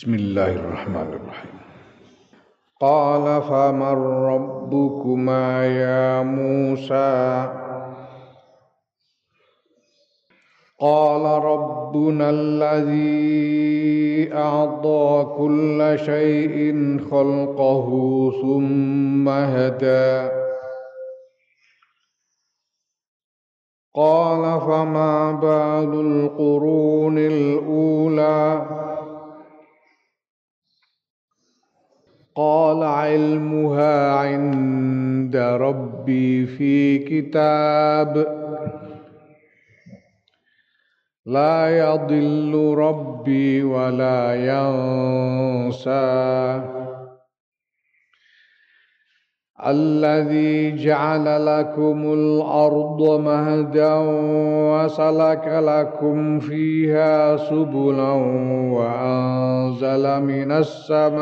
بسم 0.00 0.14
الله 0.14 0.52
الرحمن 0.52 0.96
الرحيم. 0.96 1.60
قال 2.80 3.42
فمن 3.42 3.96
ربكما 4.32 5.66
يا 5.66 6.22
موسى؟ 6.22 7.48
قال 10.80 11.44
ربنا 11.44 12.30
الذي 12.30 14.34
أعطى 14.34 15.34
كل 15.38 15.98
شيء 16.04 16.74
خلقه 17.10 17.88
ثم 18.42 19.28
هدى. 19.28 20.28
قال 23.94 24.60
فما 24.60 25.32
بال 25.32 26.00
القرون 26.00 27.18
الأولى؟ 27.18 28.66
قال 32.34 32.82
علمها 32.82 34.12
عند 34.12 35.36
ربي 35.36 36.46
في 36.46 36.98
كتاب. 36.98 38.26
لا 41.26 41.78
يضل 41.78 42.74
ربي 42.78 43.62
ولا 43.62 44.34
ينسى. 44.34 46.00
الذي 49.66 50.76
جعل 50.76 51.46
لكم 51.46 52.12
الأرض 52.12 53.20
مهدا 53.20 53.94
وسلك 54.72 55.46
لكم 55.46 56.38
فيها 56.38 57.36
سبلا 57.36 58.12
وأنزل 58.72 60.20
من 60.22 60.52
السماء 60.52 61.20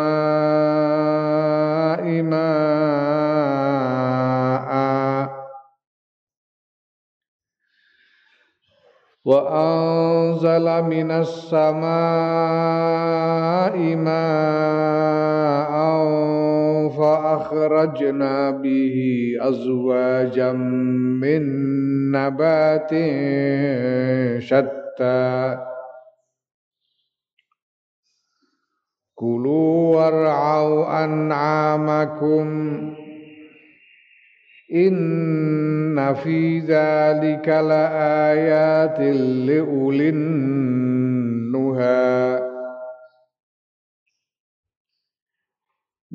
ماء 2.22 3.08
وأنزل 9.24 10.82
من 10.82 11.10
السماء 11.10 11.88
ماء 13.96 15.18
فأخرجنا 16.88 18.50
به 18.50 18.96
أزواجا 19.40 20.52
من 20.52 21.42
نبات 22.12 22.90
شتى. 24.42 25.58
كلوا 29.14 29.96
وارعوا 29.96 31.04
أنعامكم 31.04 32.48
إن 34.74 36.14
في 36.14 36.58
ذلك 36.58 37.48
لآيات 37.48 39.00
لأولي 39.46 40.08
النهى. 40.08 40.88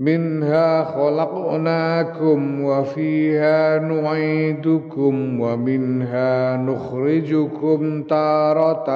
منها 0.03 0.83
خلقناكم 0.83 2.63
وفيها 2.63 3.79
نعيدكم 3.79 5.39
ومنها 5.39 6.57
نخرجكم 6.57 8.03
تارة 8.03 8.89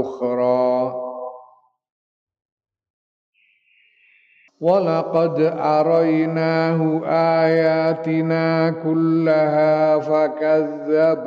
أخرى. 0.00 0.94
ولقد 4.60 5.40
أريناه 5.58 7.00
آياتنا 7.44 8.70
كلها 8.70 9.98
فكذب. 9.98 11.26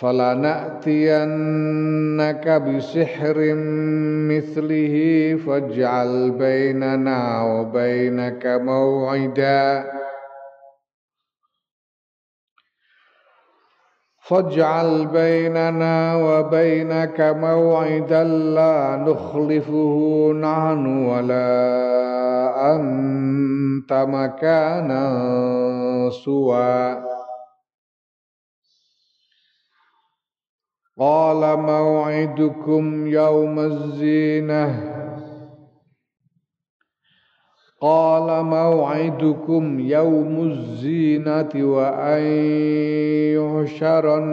فلنأتينك 0.00 1.28
بسحر 2.48 3.36
مثله 4.30 4.96
فاجعل 5.46 6.30
بيننا 6.30 7.42
وبينك 7.42 8.46
موعدا. 8.46 9.90
فاجعل 14.22 15.06
بيننا 15.06 16.14
وبينك 16.16 17.20
موعدا 17.20 18.24
لا 18.24 18.96
نخلفه 18.96 20.30
نحن 20.32 21.06
ولا 21.06 21.50
أنت 22.76 23.92
مكانا 23.92 25.04
سوى. 26.24 27.17
Qala 30.98 31.54
mau'idukum 31.54 33.06
yawmaz 33.06 34.02
zinah 34.02 34.74
Qala 37.78 38.42
mau'idukum 38.42 39.78
yawmuz 39.78 40.82
zinati 40.82 41.62
wa 41.62 41.94
an 41.94 42.26
yuhsharan 43.30 44.26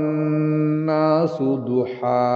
nasu 0.90 1.62
duha 1.62 2.34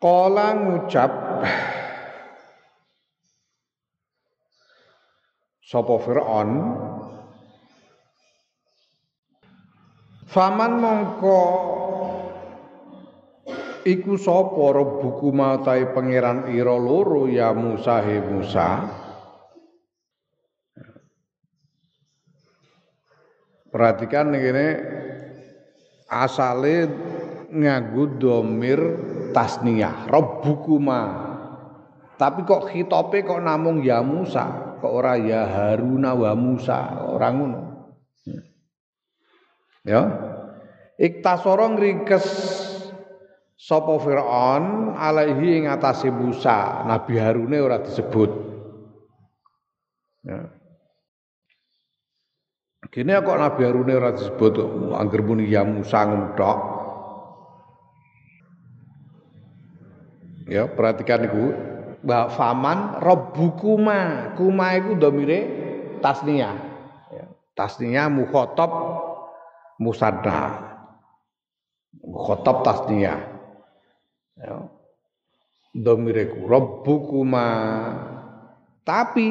Qala 0.00 0.46
ngucap 0.56 1.12
Sopo 5.60 6.00
Fir'aun 6.00 6.89
Faman 10.30 10.78
mongko 10.78 11.40
iku 13.82 14.14
sapa 14.14 14.78
buku 14.78 15.34
matai 15.34 15.90
pangeran 15.90 16.54
ira 16.54 16.78
loro 16.78 17.26
ya 17.26 17.50
Musa 17.50 17.98
he 17.98 18.22
Musa. 18.22 18.86
Perhatikan 23.74 24.30
ini 24.34 24.68
asale 26.06 26.86
nganggo 27.50 28.18
domir 28.18 28.78
tasniyah 29.34 30.10
Rabbukuma 30.10 31.02
tapi 32.18 32.42
kok 32.46 32.70
khitope 32.70 33.22
kok 33.22 33.42
namung 33.42 33.82
ya 33.82 34.02
Musa 34.02 34.78
kok 34.78 34.90
ora 34.90 35.14
ya 35.18 35.46
Haruna 35.46 36.14
wa 36.14 36.34
Musa 36.34 36.98
orang 37.14 37.34
ngono 37.38 37.69
Ya. 39.84 40.02
Iktasara 41.00 41.72
ngringkes 41.72 42.26
sapa 43.56 43.96
Firaun 44.00 44.96
alaihi 44.96 45.64
ing 45.64 45.64
atase 45.68 46.12
Musa, 46.12 46.84
Nabi 46.84 47.16
Harune 47.16 47.56
ora 47.60 47.80
disebut. 47.80 48.30
Ya. 50.24 50.52
Kene 52.90 53.22
kok 53.22 53.38
Nabi 53.40 53.60
Harune 53.64 53.92
ora 53.96 54.12
disebut 54.12 54.60
angger 54.92 55.24
muni 55.24 55.48
ya 55.48 55.64
Musa. 55.64 56.04
Ya, 60.50 60.66
perhatikan 60.66 61.24
iku. 61.30 61.44
Mbak 62.00 62.26
Faman 62.34 62.98
Rabbukuma. 62.98 64.32
Kuma 64.34 64.74
iku 64.74 64.98
domire 64.98 65.40
tasniyah. 66.02 66.56
Ya. 67.14 67.24
Tasniyah 67.54 68.10
mukhatab 68.10 68.72
musadda 69.80 70.70
khotab 72.04 72.62
tasniyah. 72.62 73.20
Ya. 74.36 74.68
Domireku 75.70 76.50
rabbukuma 76.50 77.48
tapi 78.82 79.30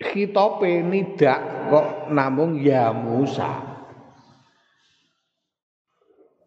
khitope 0.00 0.80
nidak 0.80 1.68
kok 1.68 2.08
namung 2.08 2.56
ya 2.60 2.90
Musa. 2.90 3.76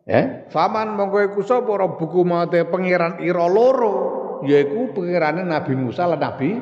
Ya 0.09 0.49
faman 0.49 0.97
mongko 0.97 1.17
iku 1.29 1.41
sapa? 1.45 1.69
Rabbukuma 1.69 2.49
te 2.49 2.65
pangeran 2.65 3.21
ira 3.21 3.45
loro. 3.45 4.17
Yaiku 4.41 4.95
pangerane 4.97 5.45
Nabi 5.45 5.77
Musa 5.77 6.09
lan 6.09 6.17
Nabi 6.17 6.57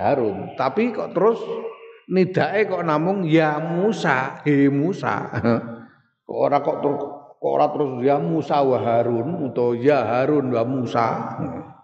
Harun. 0.00 0.56
Tapi 0.56 0.88
kok 0.96 1.12
terus 1.12 1.36
nidake 2.10 2.70
kok 2.70 2.86
namung 2.86 3.26
ya 3.26 3.58
Musa, 3.58 4.42
he 4.46 4.70
Musa. 4.70 5.30
kok 6.26 6.38
ora 6.38 6.58
kok 6.62 6.78
terus 6.82 7.00
kok 7.36 7.52
ora 7.52 7.66
terus 7.70 7.90
ya 8.02 8.16
Musa 8.18 8.62
wa 8.62 8.78
Harun 8.78 9.46
utawa 9.46 9.78
ya 9.78 9.98
Harun 10.02 10.50
wa 10.50 10.62
Musa. 10.66 11.06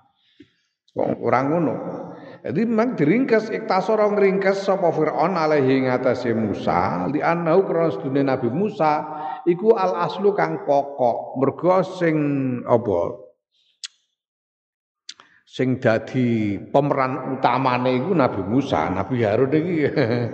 Kok 0.93 1.25
ora 1.25 1.41
ngono. 1.49 1.75
Jadi 2.43 2.69
memang 2.69 2.99
diringkes 2.99 3.55
iktasara 3.55 4.13
ngringkes 4.13 4.67
sapa 4.67 4.91
Firaun 4.93 5.39
alaihi 5.39 5.87
ngatasi 5.87 6.35
Musa 6.35 7.07
li 7.09 7.23
annahu 7.23 7.65
krana 7.65 7.95
sedune 7.95 8.27
Nabi 8.27 8.51
Musa 8.51 9.01
iku 9.47 9.79
al 9.79 9.95
aslu 10.03 10.35
kang 10.35 10.67
pokok 10.67 11.39
mergo 11.39 11.87
sing 11.87 12.17
apa 12.67 13.22
sing 15.53 15.77
dadi 15.77 16.57
pemeran 16.57 17.37
utamane 17.37 17.93
iku 18.01 18.17
Nabi 18.17 18.41
Musa, 18.41 18.89
Nabi 18.89 19.21
Harun 19.21 19.53
iki 19.53 19.85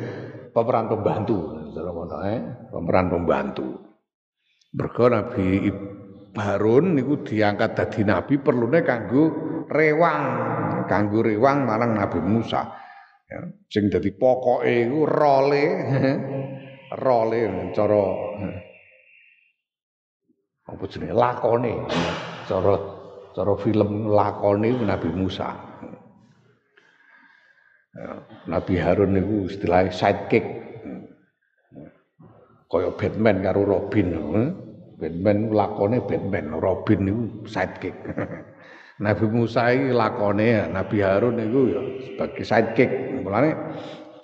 pemeran 0.55 0.87
pembantu, 0.87 1.59
eh? 2.23 2.38
pemeran 2.70 3.11
pembantu. 3.11 3.67
Mergo 4.79 5.11
Nabi 5.11 5.67
Harun 6.38 6.94
niku 6.94 7.26
diangkat 7.26 7.75
dadi 7.75 8.06
nabi 8.06 8.38
perlune 8.38 8.87
kanggo 8.87 9.25
rewang, 9.67 10.23
kanggo 10.87 11.26
rewang 11.26 11.67
marang 11.67 11.99
Nabi 11.99 12.23
Musa. 12.23 12.62
Ya, 13.26 13.43
sing 13.67 13.91
dadi 13.91 14.14
pokoke 14.14 14.71
iku 14.71 15.03
role 15.03 15.67
role 17.05 17.41
cara 17.76 18.05
apa 20.73 20.85
jenenge 20.88 21.12
lakone 21.12 21.75
cara 22.49 22.98
cara 23.38 23.55
film 23.55 24.11
lakone 24.11 24.75
Nabi 24.82 25.08
Musa. 25.14 25.55
Nabi 28.50 28.75
Harun 28.82 29.14
niku 29.14 29.46
istilahnya 29.46 29.94
sidekick. 29.94 30.43
Kaya 32.67 32.90
Batman 32.99 33.38
karo 33.46 33.62
Robin. 33.62 34.11
Batman 34.99 35.55
lakone 35.55 36.02
Batman, 36.02 36.58
Robin 36.58 36.99
niku 37.06 37.23
sidekick. 37.46 37.94
Nabi 39.06 39.26
Musa 39.31 39.70
iki 39.70 39.94
lakone 39.94 40.67
Nabi 40.75 40.99
Harun 40.99 41.38
niku 41.38 41.61
ya 41.70 41.81
sebagai 42.11 42.43
sidekick. 42.43 42.90
Mulane 43.23 43.55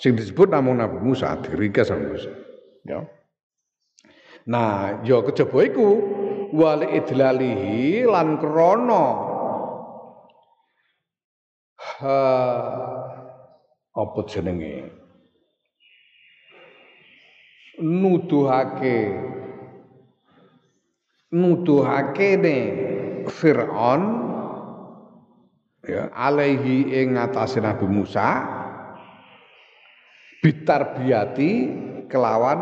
sing 0.02 0.18
disebut 0.18 0.50
namung 0.50 0.82
Nabi 0.82 0.98
Musa 0.98 1.38
diringkas 1.38 1.86
sama 1.86 2.10
Musa. 2.10 2.34
Ya. 2.82 3.06
Nah, 4.44 5.00
ya 5.06 5.22
kejaba 5.24 5.64
iku 5.64 5.88
wali 6.52 6.98
idlalihi 6.98 8.04
lan 8.04 8.36
krana. 8.42 9.04
Apa 13.94 14.20
jenenge? 14.26 14.90
Nuduhake. 17.80 18.98
Nuduhake 21.34 22.30
ne 22.38 22.58
Fir'aun 23.26 24.02
ya 25.84 26.08
alaihi 26.14 26.94
ing 26.94 27.18
atase 27.18 27.58
Nabi 27.58 27.90
Musa 27.90 28.44
bitarbiyati 30.40 31.52
kelawan 32.06 32.60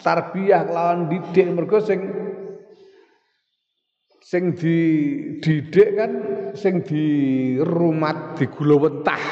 tarbiyah 0.00 0.68
kelawan 0.68 1.08
didik 1.08 1.46
mergo 1.52 1.78
sing 1.80 2.00
sing 4.26 4.58
dididik 4.58 5.94
kan 5.94 6.12
sing 6.58 6.82
di 6.82 7.04
rumat 7.62 8.34
digulawentah 8.34 9.22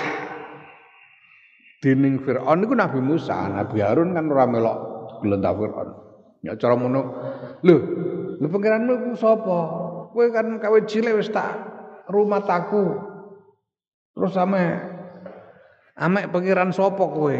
dening 1.82 2.22
Firaun 2.22 2.62
niku 2.62 2.78
Nabi 2.78 3.02
Musa, 3.02 3.50
Nabi 3.50 3.82
Harun 3.82 4.14
kan 4.14 4.30
ora 4.30 4.46
melok 4.46 4.78
glentah 5.18 5.52
Firaun. 5.52 5.88
Ya 6.46 6.54
cara 6.54 6.78
ngono. 6.78 7.02
Lho, 7.66 7.76
Lha 8.38 8.46
pangeranmu 8.46 8.94
ku 9.10 9.10
sapa? 9.18 9.58
Kowe 10.14 10.26
kan 10.30 10.62
kawe 10.62 10.78
cilik 10.86 11.18
wis 11.18 11.34
tak 11.34 11.58
rumah 12.06 12.46
aku. 12.46 12.94
Terus 14.14 14.38
ame 14.38 14.78
ame 15.98 16.30
pangeran 16.30 16.70
sapa 16.70 17.02
kowe? 17.02 17.36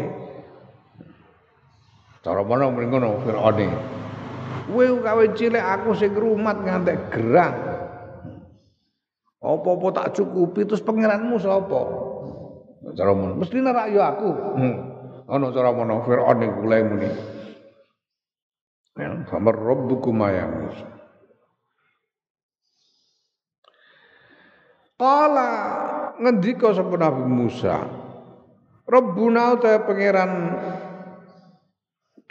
Cara 2.19 2.41
mana 2.43 2.67
mrene 2.67 2.91
ngono 2.91 3.09
Firaun 3.23 3.57
iki. 3.63 3.94
Kowe 4.65 4.85
kawe 5.05 5.25
cilik 5.37 5.61
aku 5.61 5.93
sing 5.93 6.11
rumat 6.17 6.57
ngantek 6.65 7.13
gerang. 7.13 7.55
Apa-apa 9.45 9.87
tak 9.93 10.17
cukupi 10.17 10.65
terus 10.65 10.81
pangeranmu 10.81 11.37
sapa? 11.37 11.81
Cara 12.97 13.11
ngono. 13.13 13.37
Mesti 13.37 13.61
nek 13.61 13.93
yo 13.93 14.01
aku. 14.01 14.29
Hmm. 14.57 14.75
Ana 15.29 15.53
cara 15.53 15.69
mana 15.73 16.01
Firaun 16.01 16.41
iku 16.41 16.59
mulai 16.65 16.81
muni. 16.85 17.09
Ya, 18.95 19.11
famar 19.29 19.57
rabbukum 19.57 20.21
ya 20.25 20.45
Musa. 20.49 20.87
Kala 24.95 25.51
ngendika 26.15 26.71
sapa 26.71 26.95
Nabi 26.95 27.27
Musa, 27.27 27.83
Rabbuna 28.87 29.59
ta 29.59 29.83
pangeran 29.83 30.31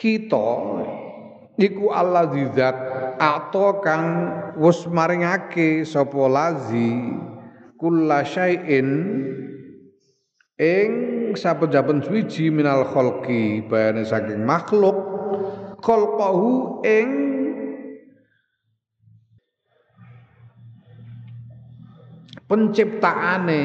kita 0.01 0.49
iku 1.59 1.91
Allah 1.95 2.31
zat 2.55 2.77
atau 3.19 3.79
kang 3.79 4.07
wis 4.59 4.83
maringake 4.91 5.87
sapa 5.87 6.27
lazi 6.27 7.15
kullasyai'in 7.79 8.89
ing 10.59 10.91
saben-saben 11.35 12.03
suwiji 12.03 12.51
minal 12.51 12.87
khalqi 12.87 13.67
bayane 13.67 14.07
saking 14.07 14.43
makhluk 14.43 14.95
khalqahu 15.83 16.83
ing 16.87 17.09
penciptaane 22.47 23.61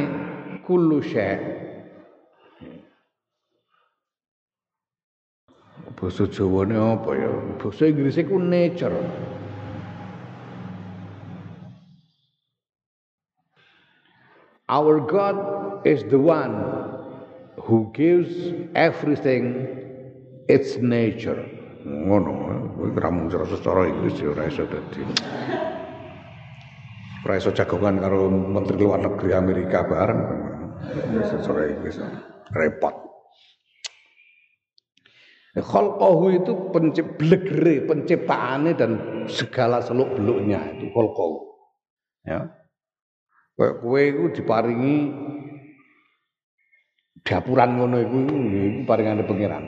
kullu 0.66 1.02
syai' 1.02 1.59
Basa 6.00 6.24
Jawane 6.32 6.80
apa 6.80 7.12
ya? 7.12 7.28
Basa 7.60 7.92
Inggris 7.92 8.16
ku 8.24 8.40
nature. 8.40 8.96
Our 14.72 15.04
God 15.04 15.36
is 15.84 16.08
the 16.08 16.16
one 16.22 16.56
who 17.60 17.92
gives 17.92 18.32
everything 18.80 19.68
its 20.48 20.80
nature. 20.80 21.44
Ngono 21.84 22.32
kuwi 22.80 22.96
ramu 22.96 23.28
secara 23.28 23.92
Inggris 23.92 24.24
ya 24.24 24.32
ora 24.32 24.48
iso 24.48 24.64
dadi. 24.72 25.04
Ora 27.28 27.34
iso 27.36 27.52
jagongan 27.52 28.00
karo 28.00 28.32
menteri 28.32 28.80
luar 28.80 29.04
negeri 29.04 29.36
Amerika 29.36 29.84
bareng. 29.84 30.22
Secara 31.28 31.76
Inggris 31.76 32.00
repot 32.56 33.09
Khalqahu 35.58 36.30
itu 36.38 36.54
penciplegere, 36.70 37.90
penciptaannya 37.90 38.78
dan 38.78 38.92
segala 39.26 39.82
seluk 39.82 40.14
beluknya 40.14 40.62
itu 40.78 40.94
khalqahu. 40.94 41.42
Ya. 42.22 42.54
Kayak 43.58 43.76
kowe 43.82 44.00
iku 44.00 44.24
diparingi 44.30 44.98
dapuran 47.26 47.82
ngono 47.82 47.98
iku 47.98 48.18
iku 48.30 48.86
paringane 48.86 49.26
pangeran. 49.26 49.66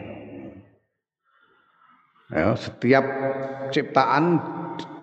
Ya, 2.31 2.55
setiap 2.55 3.03
ciptaan 3.75 4.39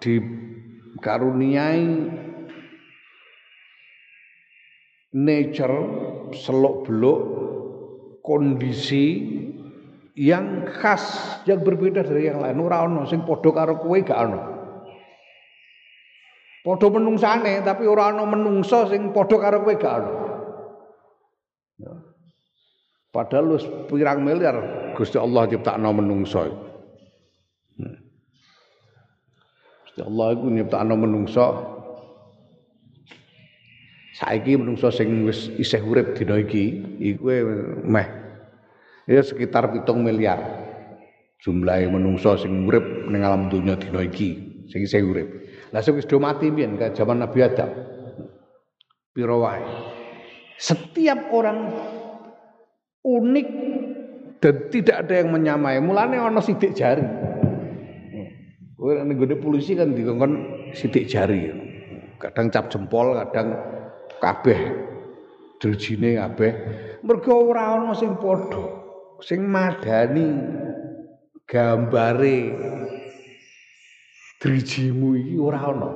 dikaruniai 0.01 1.85
nature 5.13 5.79
seluk 6.33 6.89
beluk 6.89 7.21
kondisi 8.25 9.38
yang 10.19 10.67
khas 10.67 11.39
yang 11.47 11.63
berbeda 11.63 12.03
dari 12.03 12.27
yang 12.27 12.43
lain. 12.43 12.59
Ora 12.59 12.83
ono 12.83 13.07
sing 13.07 13.23
padha 13.23 13.55
karo 13.55 13.79
kowe 13.79 13.99
gak 14.03 14.19
ono. 14.19 14.41
Padha 16.67 16.87
menungsane 16.91 17.63
tapi 17.63 17.87
ora 17.87 18.11
ono 18.11 18.27
menungso 18.27 18.91
sing 18.91 19.15
padha 19.15 19.39
karo 19.39 19.63
kowe 19.63 19.75
gak 19.79 19.95
ono. 20.03 20.13
Ya. 21.79 21.95
padahal 23.15 23.55
wis 23.55 23.65
pirang 23.87 24.27
miliar 24.27 24.59
Gusti 24.99 25.15
Allah 25.15 25.47
ciptakno 25.47 25.95
menungso 25.95 26.43
Gusti 29.87 30.01
Allah 30.03 30.27
iku 30.35 30.47
nyiptakno 30.51 30.95
menungso. 30.99 31.47
Saiki 34.19 34.59
menungso 34.59 34.91
sing 34.91 35.23
wis 35.23 35.47
isih 35.55 35.79
urip 35.87 36.19
dina 36.19 36.43
iki 36.43 36.83
iku 36.99 37.31
meh 37.87 38.28
ya 39.09 39.25
sekitar 39.25 39.73
pitung 39.73 40.05
miliar 40.05 40.69
jumlah 41.41 41.89
menungso 41.89 42.37
sing 42.37 42.69
urip 42.69 43.09
ning 43.09 43.25
alam 43.25 43.49
dunya 43.49 43.75
dina 43.81 44.05
iki 44.05 44.63
sing 44.69 44.85
isih 44.85 45.09
urip 45.09 45.29
lah 45.73 45.81
sing 45.81 45.97
wis 45.97 46.07
mati 46.21 46.53
pian 46.53 46.77
zaman 46.77 47.25
Nabi 47.25 47.39
Adam 47.41 47.73
piro 49.17 49.41
wae 49.41 49.65
setiap 50.61 51.33
orang 51.33 51.73
unik 53.07 53.49
dan 54.39 54.55
tidak 54.71 54.97
ada 55.07 55.15
yang 55.23 55.31
menyamai. 55.35 55.79
Mulane 55.83 56.19
ana 56.19 56.43
sidik 56.43 56.75
jari. 56.75 57.03
Kowe 58.79 58.95
nek 58.95 59.43
polisi 59.43 59.75
kan 59.75 59.91
dikongkon 59.91 60.33
sidik 60.71 61.11
jari. 61.11 61.51
Kadang 62.19 62.51
cap 62.51 62.71
jempol, 62.71 63.15
kadang 63.15 63.55
kabeh 64.23 64.59
drijine 65.59 66.19
kabeh. 66.19 66.53
Mergo 67.03 67.51
ora 67.51 67.79
ana 67.79 67.95
sing 67.95 68.15
padha. 68.19 68.88
Sing 69.19 69.51
madani 69.51 70.27
gambare 71.43 72.39
drijimu 74.39 75.19
iki 75.19 75.35
ora 75.43 75.61
ana. 75.67 75.91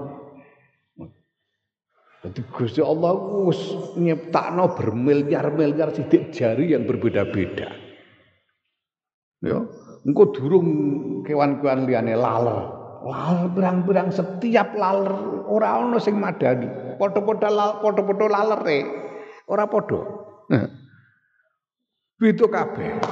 Jadi 2.23 2.41
Gusti 2.55 2.79
Allah 2.79 3.19
wis 3.47 3.59
nyiptakno 3.99 4.79
bermiliar-miliar 4.79 5.91
sidik 5.91 6.31
jari 6.31 6.71
yang 6.71 6.87
berbeda-beda. 6.87 7.67
Ya, 9.43 9.59
engko 10.07 10.31
durung 10.31 10.69
kewan-kewan 11.27 11.83
liyane 11.87 12.15
laler. 12.15 12.79
Laler 13.03 13.51
berang-berang 13.51 14.15
setiap 14.15 14.71
laler 14.79 15.11
ora 15.51 15.83
ana 15.83 15.99
sing 15.99 16.15
madani. 16.15 16.71
Padha-padha 16.95 17.51
lal, 17.51 17.83
padha-padha 17.83 18.27
lalere. 18.31 18.79
Ora 19.51 19.67
padha. 19.67 20.01
Beda 22.23 22.47
kabeh. 22.47 23.03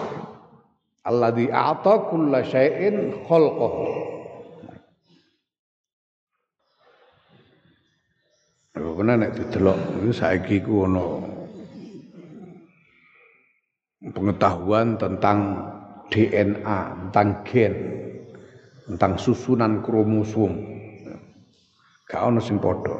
Alladzi 1.02 1.50
a'ta 1.50 2.06
kulla 2.06 2.46
syai'in 2.46 3.26
khalqahu. 3.26 3.84
Karena 8.70 9.26
nek 9.26 9.32
didelok 9.32 9.78
itu 9.98 10.12
saiki 10.12 10.60
ku 10.62 10.84
ana 10.86 11.02
pengetahuan 14.12 15.00
tentang 15.00 15.58
DNA, 16.12 17.08
tentang 17.08 17.28
gen, 17.48 17.74
tentang 18.86 19.18
susunan 19.18 19.82
kromosom. 19.82 20.52
Gak 22.06 22.22
ono 22.22 22.38
sing 22.38 22.62
padha. 22.62 22.98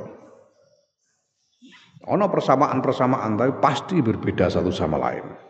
Ono 2.10 2.24
persamaan-persamaan 2.32 3.36
tapi 3.38 3.52
pasti 3.60 4.00
berbeda 4.00 4.48
satu 4.50 4.72
sama 4.72 4.98
lain. 4.98 5.49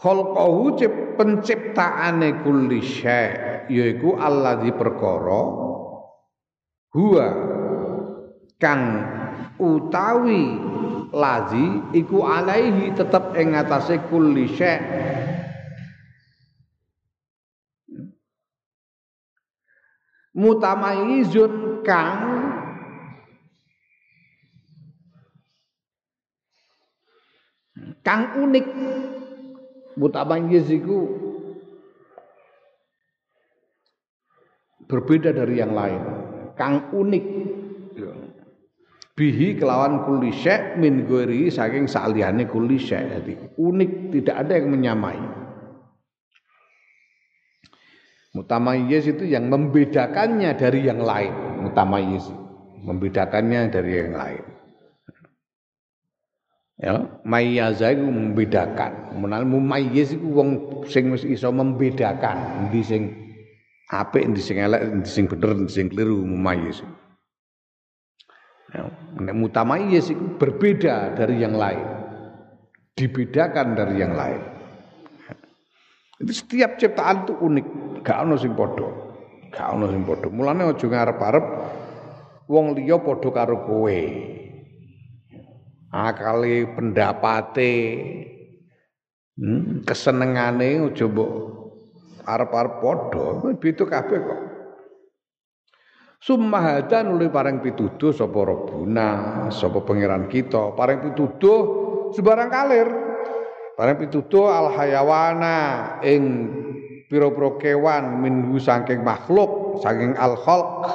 Khalqahu 0.00 0.80
penciptaane 1.20 2.40
kulli 2.40 2.80
syai' 2.80 3.68
yaiku 3.68 4.16
alladzi 4.16 4.72
perkara 4.72 5.42
huwa 6.96 7.26
kang 8.56 8.82
utawi 9.60 10.56
lazi 11.12 11.66
iku 11.92 12.24
alaihi 12.24 12.96
tetep 12.96 13.36
ing 13.36 13.52
atase 13.52 14.00
kulli 14.08 14.48
syai' 14.48 14.80
mutamayizun 20.32 21.84
kang 21.84 22.16
kang 28.00 28.22
unik 28.40 28.66
mutamayyiz 30.00 30.64
iku 30.72 30.98
berbeda 34.88 35.36
dari 35.36 35.60
yang 35.60 35.76
lain. 35.76 36.02
Kang 36.56 36.90
unik. 36.90 37.24
Bihi 39.14 39.60
kelawan 39.60 40.08
kulli 40.08 40.32
min 40.80 41.04
ghairi 41.04 41.52
saking 41.52 41.84
saliyane 41.84 42.48
kulli 42.48 42.80
jadi 42.80 43.52
unik 43.60 43.90
tidak 44.16 44.36
ada 44.48 44.52
yang 44.56 44.72
menyamai. 44.72 45.20
Mutamayyiz 48.30 49.10
itu 49.10 49.28
yang 49.28 49.50
membedakannya 49.52 50.56
dari 50.56 50.88
yang 50.88 51.04
lain. 51.04 51.60
Mutamayyiz 51.60 52.32
membedakannya 52.80 53.68
dari 53.68 53.92
yang 54.00 54.16
lain 54.16 54.49
ya 56.80 57.04
mayyaza 57.28 57.92
iku 57.92 58.08
membedakan. 58.08 59.20
Menal 59.20 59.44
mumayyiz 59.44 60.16
iku 60.16 60.28
wong 60.32 60.48
sing 60.88 61.12
wis 61.12 61.28
iso 61.28 61.52
membedakan. 61.52 62.66
Endi 62.66 62.80
sing 62.80 63.02
apik 63.92 64.24
endi 64.24 64.40
sing 64.40 64.56
elek 64.56 64.80
endi 64.80 65.10
sing 65.10 65.28
bener 65.28 65.52
endi 65.60 65.72
sing 65.72 65.86
keliru 65.92 66.24
mumayyiz. 66.24 66.80
Ya 68.72 68.88
nek 69.20 69.36
mutamayyiz 69.36 70.08
iku 70.08 70.40
berbeda 70.40 71.14
dari 71.14 71.44
yang 71.44 71.54
lain. 71.54 71.84
Dibedakan 72.96 73.76
dari 73.76 73.94
yang 74.00 74.16
lain. 74.16 74.40
Itu 76.20 76.32
setiap 76.36 76.76
ciptaan 76.76 77.24
itu 77.24 77.32
unik. 77.32 77.66
Gak 78.04 78.28
ono 78.28 78.36
sing 78.36 78.52
padha. 78.52 78.88
Gak 79.48 79.68
ono 79.72 79.88
sing 79.88 80.04
padha. 80.04 80.28
Mulane 80.28 80.68
aja 80.68 80.84
ngarep-arep 80.84 81.44
wong 82.44 82.76
liya 82.76 83.00
padha 83.00 83.28
karo 83.32 83.64
kowe 83.64 84.00
akali 85.90 86.66
pendapate. 86.72 87.74
Hmm, 89.40 89.80
kesenengane 89.88 90.90
aja 90.90 91.06
mbok 91.08 91.32
arep-arep 92.24 92.74
padha. 92.78 93.26
Beda 93.56 93.84
kabeh 93.88 94.18
kok. 94.20 94.40
Summahadan 96.20 97.16
oleh 97.16 97.32
pareng 97.32 97.64
pituduh 97.64 98.12
sapa 98.12 98.36
Rabbuna 98.44 99.08
sapa 99.48 99.80
pangeran 99.80 100.28
kita. 100.28 100.76
Pareng 100.76 101.00
pituduh 101.00 101.60
sebarang 102.12 102.50
kalir. 102.52 102.88
Pareng 103.80 103.96
pituduh 103.96 104.52
al 104.52 104.76
hayawana 104.76 105.56
ing 106.04 106.22
pira-pira 107.08 107.56
kewan 107.58 108.22
minhu 108.22 108.60
saking 108.62 109.02
makhluk 109.02 109.82
saking 109.82 110.14
al 110.14 110.38
khalq 110.38 110.86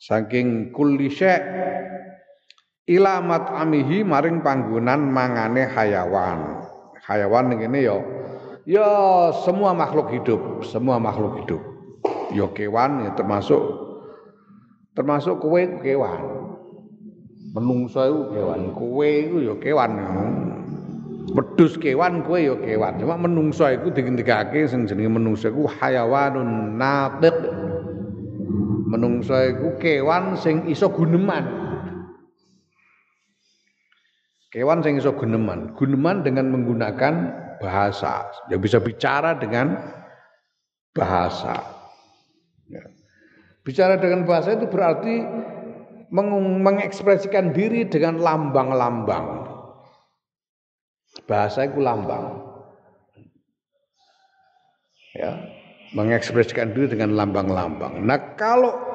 saking 0.00 0.72
kulli 0.72 1.12
syai' 1.12 1.44
ilamat 2.90 3.54
amihi 3.54 4.02
maring 4.02 4.42
panggonan 4.42 5.06
mangane 5.14 5.70
hayawan. 5.70 6.66
Hayawan 7.06 7.54
ini 7.54 7.86
ya 7.86 7.96
ya 8.66 8.88
semua 9.46 9.70
makhluk 9.70 10.10
hidup, 10.10 10.66
semua 10.66 10.98
makhluk 10.98 11.38
hidup. 11.46 11.62
Ya 12.34 12.50
kewan 12.50 13.06
ya 13.06 13.14
termasuk 13.14 13.62
termasuk 14.98 15.38
kowe 15.38 15.62
kewan. 15.78 16.22
Menungso 17.50 17.98
iku 18.06 18.22
kewan, 18.30 18.62
kowe 18.74 19.10
iku 19.10 19.36
ya 19.42 19.54
kewan. 19.58 19.90
Wedhus 21.30 21.78
kewan 21.78 22.26
kowe 22.26 22.38
ya 22.38 22.54
kewan. 22.58 22.98
Cuma 22.98 23.14
menungso 23.18 23.66
iku 23.70 23.90
digendikake 23.94 24.66
sing 24.66 24.86
jenenge 24.86 25.14
menungso 25.14 25.50
iku 25.50 25.66
hayawanun 25.66 26.78
natiq. 26.78 27.34
Menungso 28.90 29.34
iku 29.34 29.78
kewan 29.78 30.34
sing 30.38 30.66
iso 30.70 30.90
guneman. 30.90 31.69
Kewan 34.50 34.82
sing 34.82 34.98
iso 34.98 35.14
guneman, 35.14 35.78
guneman 35.78 36.26
dengan 36.26 36.50
menggunakan 36.50 37.14
bahasa. 37.62 38.26
Ya 38.50 38.58
bisa 38.58 38.82
bicara 38.82 39.38
dengan 39.38 39.78
bahasa. 40.90 41.54
Ya. 42.66 42.82
Bicara 43.62 43.94
dengan 44.02 44.26
bahasa 44.26 44.58
itu 44.58 44.66
berarti 44.66 45.22
meng 46.10 46.28
mengekspresikan 46.66 47.54
diri 47.54 47.86
dengan 47.86 48.18
lambang-lambang. 48.18 49.46
Bahasa 51.30 51.70
itu 51.70 51.78
lambang. 51.78 52.50
Ya, 55.14 55.38
mengekspresikan 55.94 56.74
diri 56.74 56.90
dengan 56.90 57.14
lambang-lambang. 57.14 58.02
Nah, 58.02 58.34
kalau 58.34 58.89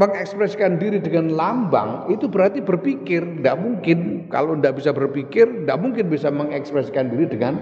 mengekspresikan 0.00 0.80
diri 0.80 0.96
dengan 0.96 1.36
lambang 1.36 2.08
itu 2.08 2.24
berarti 2.24 2.64
berpikir. 2.64 3.20
Tidak 3.20 3.56
mungkin 3.60 4.32
kalau 4.32 4.56
tidak 4.56 4.80
bisa 4.80 4.96
berpikir 4.96 5.44
tidak 5.44 5.76
mungkin 5.76 6.08
bisa 6.08 6.32
mengekspresikan 6.32 7.12
diri 7.12 7.28
dengan 7.28 7.60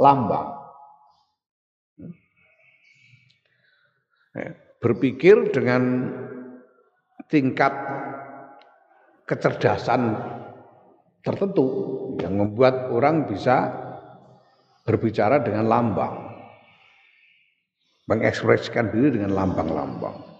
lambang. 0.00 0.56
Ya, 4.32 4.56
berpikir 4.80 5.52
dengan 5.52 6.08
tingkat 7.28 7.74
kecerdasan 9.28 10.16
tertentu 11.20 11.66
yang 12.24 12.40
membuat 12.40 12.88
orang 12.88 13.28
bisa 13.28 13.68
berbicara 14.88 15.44
dengan 15.44 15.68
lambang. 15.68 16.32
Mengekspresikan 18.08 18.88
diri 18.88 19.20
dengan 19.20 19.36
lambang-lambang 19.36 20.37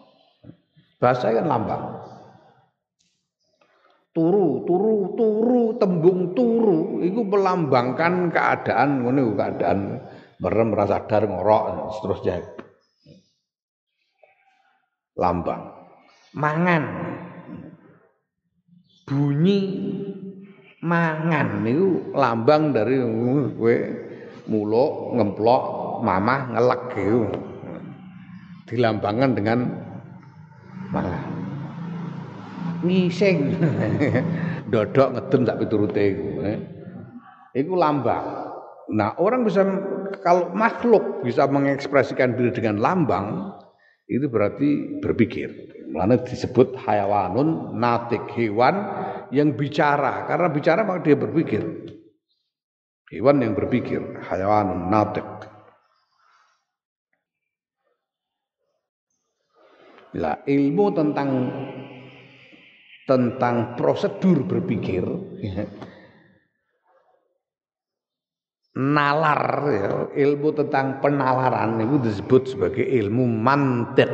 Bahasa 0.98 1.30
kan 1.30 1.46
lambang. 1.46 1.82
Turu, 4.10 4.66
turu, 4.66 5.14
turu, 5.14 5.62
tembung 5.78 6.34
turu 6.34 6.98
itu 7.06 7.22
melambangkan 7.22 8.34
keadaan 8.34 9.06
ngono 9.06 9.38
keadaan 9.38 10.02
merem 10.42 10.74
rasa 10.74 11.06
sadar 11.06 11.30
ngorok 11.30 11.94
seterusnya. 11.94 12.42
Lambang. 15.14 15.62
Mangan. 16.34 16.84
bunyi 19.08 19.60
mangan 20.84 21.64
niku 21.64 22.12
lambang 22.12 22.76
dari 22.76 23.00
kowe 23.56 23.76
muluk 24.52 25.16
ngemplok 25.16 25.62
mamah 26.04 26.40
ngelek 26.52 26.82
gitu 26.92 27.24
dilambangkan 28.68 29.32
dengan 29.32 29.58
mangan 30.94 31.24
ngising 32.84 33.58
dodok 34.72 35.18
ngedem 35.18 35.40
sak 35.44 35.58
piturute 35.60 36.02
iku 36.14 36.26
eh. 36.46 36.58
iku 37.58 37.72
lambang 37.74 38.26
nah 38.94 39.12
orang 39.20 39.44
bisa 39.44 39.66
kalau 40.24 40.54
makhluk 40.54 41.20
bisa 41.26 41.44
mengekspresikan 41.50 42.38
diri 42.38 42.54
dengan 42.54 42.80
lambang 42.80 43.58
itu 44.08 44.24
berarti 44.26 44.98
berpikir. 45.04 45.48
Mana 45.92 46.16
disebut 46.16 46.80
hayawanun 46.80 47.76
natik 47.76 48.24
hewan 48.32 48.76
yang 49.28 49.52
bicara 49.52 50.24
karena 50.24 50.48
bicara 50.48 50.80
maka 50.84 51.04
dia 51.04 51.16
berpikir. 51.16 51.60
Hewan 53.08 53.40
yang 53.40 53.56
berpikir, 53.56 54.00
hayawanun 54.28 54.88
natik. 54.92 55.24
Lah 60.18 60.42
ilmu 60.42 60.84
tentang 60.90 61.30
tentang 63.06 63.78
prosedur 63.78 64.44
berpikir 64.44 65.06
nalar 68.78 69.42
ya, 69.70 69.90
ilmu 70.12 70.48
tentang 70.54 71.00
penalaran 71.02 71.80
itu 71.82 71.96
disebut 71.98 72.42
sebagai 72.54 72.84
ilmu 72.84 73.24
mantik 73.26 74.12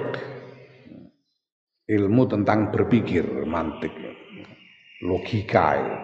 ilmu 1.85 2.23
tentang 2.25 2.73
berpikir 2.73 3.45
mantik 3.45 3.93
logika 5.05 5.69
ya. 5.77 5.99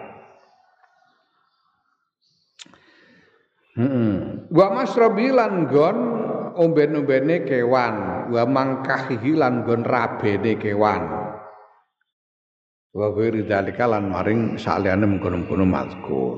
Hmm. 3.71 4.45
Wa 4.51 4.67
masrabi 4.75 5.31
lan 5.31 5.65
gon 5.71 5.97
omben-ombene 6.59 7.47
kewan, 7.47 7.95
wa 8.31 8.43
mangkahihi 8.47 9.35
lan 9.35 9.67
gon 9.67 9.83
rabene 9.83 10.55
kewan. 10.55 11.03
Wa 12.91 13.07
ghairi 13.15 13.43
dalika 13.47 13.87
lan 13.87 14.07
maring 14.11 14.55
saliyane 14.59 15.03
mengkono-kono 15.07 15.63
mazkur. 15.67 16.37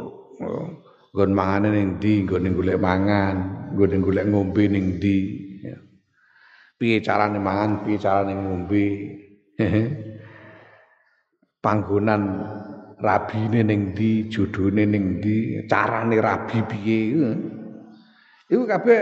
Nggon 1.13 1.31
mangane 1.33 1.69
ning 1.69 1.89
ndi, 2.01 2.25
nggon 2.25 2.57
golek 2.57 2.81
mangan, 2.81 3.35
nggon 3.77 4.01
golek 4.01 4.25
ngombe 4.29 4.63
ning 4.65 4.97
ndi. 4.97 5.17
Ya. 5.61 5.77
Piye 6.77 6.97
carane 7.05 7.37
mangan, 7.37 7.85
piye 7.85 7.97
carane 8.01 8.33
ngombe. 8.33 8.85
Panggonan 11.63 12.23
rabine 12.97 13.61
ning 13.61 13.93
ndi, 13.93 14.25
jodhone 14.29 14.83
ning 14.89 15.21
ndi, 15.21 15.65
carane 15.69 16.17
rabi 16.17 16.59
piye. 16.65 16.99
Iku 18.49 18.65
kabeh 18.69 19.01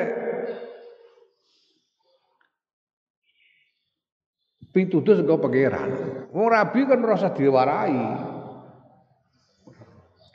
pituduh 4.72 5.20
saka 5.20 5.36
pangeran. 5.38 5.90
Wong 6.32 6.48
rabi 6.48 6.88
kan 6.88 7.00
merasa 7.04 7.32
diwarai. 7.36 8.00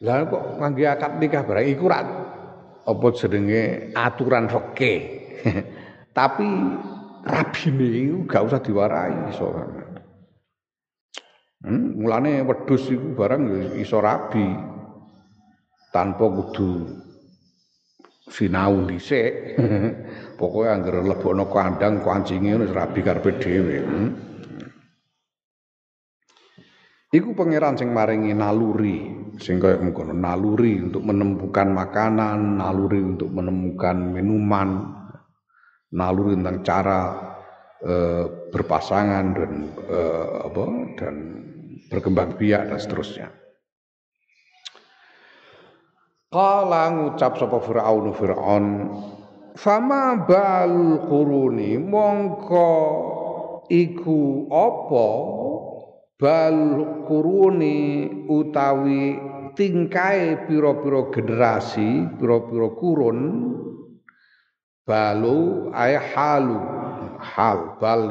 Lah 0.05 0.29
kok 0.29 0.61
ngangge 0.61 0.85
akad 0.85 1.13
nikah 1.17 1.43
barang 1.49 1.67
iku 1.73 1.85
ra 1.89 2.01
apa 2.85 3.07
jenenge 3.17 3.91
aturan 3.97 4.45
fikih. 4.47 5.01
Tapi 6.17 6.49
rabine 7.25 7.89
iku 8.05 8.19
gak 8.29 8.45
usah 8.45 8.61
diwarai 8.61 9.33
iso. 9.33 9.49
Hmm, 11.65 11.97
mulane 11.97 12.45
wedhus 12.45 12.93
iku 12.93 13.17
barang 13.17 13.43
ya 13.49 13.61
iso 13.81 13.99
rabi 13.99 14.45
tanpa 15.91 16.29
kudu 16.29 16.93
sinau 18.29 18.85
dhisik. 18.85 19.57
Pokoke 20.39 20.69
anggere 20.69 21.01
lebokno 21.01 21.49
kandang 21.49 22.05
kancinge 22.05 22.61
wis 22.61 22.73
rabi 22.77 23.01
karepe 23.01 23.41
dhewe. 23.41 23.77
Hmm. 23.81 24.11
Iku 27.15 27.39
pangeran 27.39 27.79
sing 27.79 27.95
maringi 27.95 28.35
naluri, 28.35 29.15
sing 29.39 29.63
kaya 29.63 29.79
mengkono 29.79 30.11
naluri 30.11 30.83
untuk 30.83 31.07
menemukan 31.07 31.71
makanan, 31.71 32.59
naluri 32.59 32.99
untuk 32.99 33.31
menemukan 33.31 33.95
minuman, 34.11 34.91
naluri 35.95 36.35
tentang 36.35 36.59
cara 36.67 37.01
e, 37.79 37.95
berpasangan 38.51 39.25
dan 39.39 39.53
e, 39.87 40.01
apa 40.51 40.65
dan 40.99 41.15
berkembang 41.95 42.35
biak 42.35 42.75
dan 42.75 42.79
seterusnya. 42.83 43.31
Kala 46.27 46.91
ngucap 46.91 47.39
sapa 47.39 47.63
Firaun 47.63 48.11
Firaun 48.19 48.67
Fama 49.57 50.27
bal 50.29 51.07
kuruni 51.09 51.81
mongko 51.81 52.75
iku 53.73 54.45
apa 54.53 55.09
bal 56.17 56.57
kuruni 57.05 58.09
utawi 58.25 59.21
tingkai 59.53 60.49
piro-piro 60.49 61.13
generasi 61.13 62.09
piro-piro 62.17 62.73
kurun 62.77 63.19
balu 64.89 65.71
ay 65.77 65.97
halu. 65.97 66.61
Hal 67.17 67.81
bal 67.81 68.03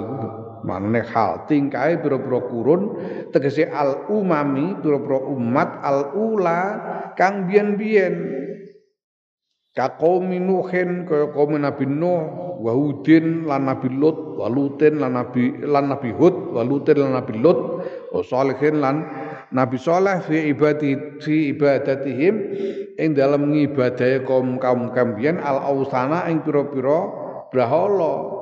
manane 0.66 1.06
hal. 1.06 1.46
Tingkai 1.46 2.02
piro-piro 2.02 2.46
kurun 2.50 2.82
tegese 3.30 3.70
al 3.70 4.10
umami 4.10 4.78
piro-piro 4.82 5.30
umat 5.34 5.82
al 5.82 6.14
ula 6.18 6.62
kang 7.14 7.46
biyen-biyen. 7.50 8.46
Ka 9.76 10.00
kaum 10.00 10.32
nuhin 10.32 11.04
kaya 11.04 11.36
kaum 11.36 11.60
nabi 11.60 11.84
nuh 11.84 12.46
wa 12.64 12.72
hudin 12.72 13.44
lan 13.44 13.68
nabi 13.68 13.92
lut 13.92 14.40
wa 14.40 14.48
lutin 14.48 15.04
lan 15.04 15.20
nabi 15.20 15.52
lan 15.68 15.92
nabi 15.92 16.16
hud 16.16 16.56
wa 16.56 16.64
lutin 16.64 17.04
lan 17.04 17.20
nabi 17.20 17.36
lut 17.44 17.84
salihin 18.24 18.80
lan 18.80 19.04
nabi 19.52 19.76
saleh 19.82 20.24
fi 20.24 20.54
ibadati 20.54 21.20
fi 21.20 21.52
ibadatihim 21.52 22.36
ing 22.96 23.10
dalam 23.18 23.52
ngibadahe 23.52 24.24
kaum 24.24 24.62
kaum 24.62 24.94
kambiyen 24.96 25.42
al 25.42 25.60
ausana 25.60 26.30
ing 26.32 26.46
pira-pira 26.46 27.00
brahala 27.52 28.36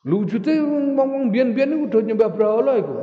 Lujute 0.00 0.64
wong-wong 0.64 1.28
biyen-biyen 1.28 1.76
iku 1.76 1.84
udah 1.92 2.00
nyembah 2.00 2.30
brahala 2.32 2.72
iku. 2.80 2.94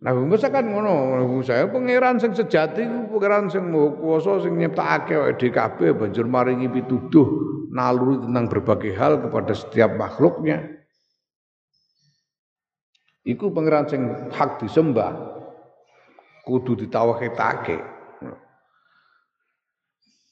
Nabi 0.00 0.24
Musa 0.24 0.48
kan 0.48 0.64
ngono, 0.64 1.20
Nabi 1.20 1.28
Musa 1.28 1.60
pangeran 1.68 2.16
sing 2.16 2.32
sejati 2.32 2.88
ku 2.88 3.20
pangeran 3.20 3.52
sing 3.52 3.68
maha 3.68 3.92
kuwasa 4.00 4.40
sing 4.40 4.56
nyiptakake 4.56 5.12
awake 5.12 5.52
kabeh 5.52 5.92
banjur 5.92 6.24
maringi 6.24 6.72
pituduh 6.72 7.28
naluri 7.68 8.24
tentang 8.24 8.48
berbagai 8.48 8.96
hal 8.96 9.20
kepada 9.20 9.52
setiap 9.52 9.92
makhluknya. 10.00 10.64
Iku 13.28 13.52
pangeran 13.52 13.92
sing 13.92 14.00
hak 14.32 14.64
disembah 14.64 15.12
kudu 16.48 16.80
ditawhidake. 16.80 18.00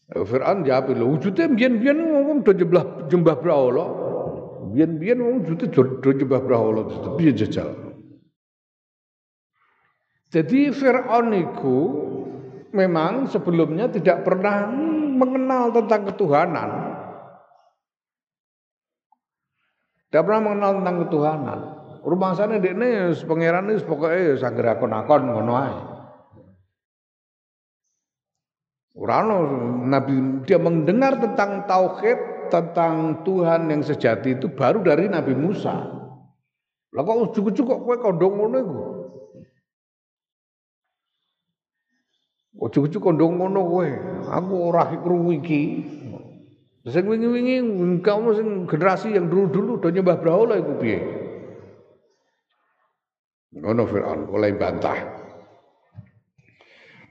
Fir'aun 0.08 0.64
jawab 0.64 0.96
lho 0.96 1.12
wujude 1.12 1.44
biyen-biyen 1.52 2.00
ngomong 2.00 2.40
do 2.40 2.56
jembah 2.56 3.04
jembah 3.12 3.36
brahala. 3.36 3.84
Biyen-biyen 4.72 5.20
wong 5.20 5.44
wujude 5.44 5.68
do 5.68 6.10
jembah 6.16 6.40
brahala 6.40 6.88
piye 7.20 7.36
jajal. 7.36 7.87
Jadi 10.28 10.68
Fir'aun 10.68 11.32
itu 11.32 11.78
memang 12.76 13.24
sebelumnya 13.32 13.88
tidak 13.88 14.28
pernah 14.28 14.68
mengenal 15.16 15.72
tentang 15.72 16.04
ketuhanan. 16.12 16.70
Tidak 20.08 20.22
pernah 20.24 20.42
mengenal 20.52 20.70
tentang 20.80 20.96
ketuhanan. 21.04 21.58
Rumah 22.04 22.30
sana 22.36 22.56
di 22.56 22.72
ini 22.72 23.12
pangeran 23.12 23.68
ini 23.68 23.84
pokoknya 23.84 24.40
sagera 24.40 24.76
akon-akon 24.80 25.22
ngono 25.28 25.54
Nabi 29.88 30.42
dia 30.48 30.58
mendengar 30.58 31.20
tentang 31.20 31.68
tauhid, 31.68 32.50
tentang 32.50 33.22
Tuhan 33.22 33.68
yang 33.68 33.84
sejati 33.84 34.40
itu 34.40 34.48
baru 34.52 34.80
dari 34.80 35.06
Nabi 35.12 35.36
Musa. 35.36 35.76
Lah 36.88 37.02
kok 37.04 37.36
kok 37.62 37.84
kowe 37.84 37.96
kondong 38.00 38.34
ngono 38.40 38.56
iku? 38.58 38.78
Ojo-ojo 42.56 42.96
kondong 42.96 43.36
ngono 43.36 43.60
kowe. 43.68 43.90
Aku 44.32 44.54
ora 44.72 44.88
krungu 44.88 45.36
iki. 45.36 45.62
Sing 46.88 47.04
wingi-wingi 47.04 47.60
kamu 48.00 48.28
sing 48.32 48.48
generasi 48.64 49.12
yang 49.12 49.28
dulu-dulu 49.28 49.76
do 49.76 49.92
nyembah 49.92 50.16
brahala 50.16 50.56
iku 50.56 50.72
piye? 50.80 51.00
Ngono 53.52 53.84
Firaun 53.84 54.24
oleh 54.32 54.56
bantah. 54.56 54.96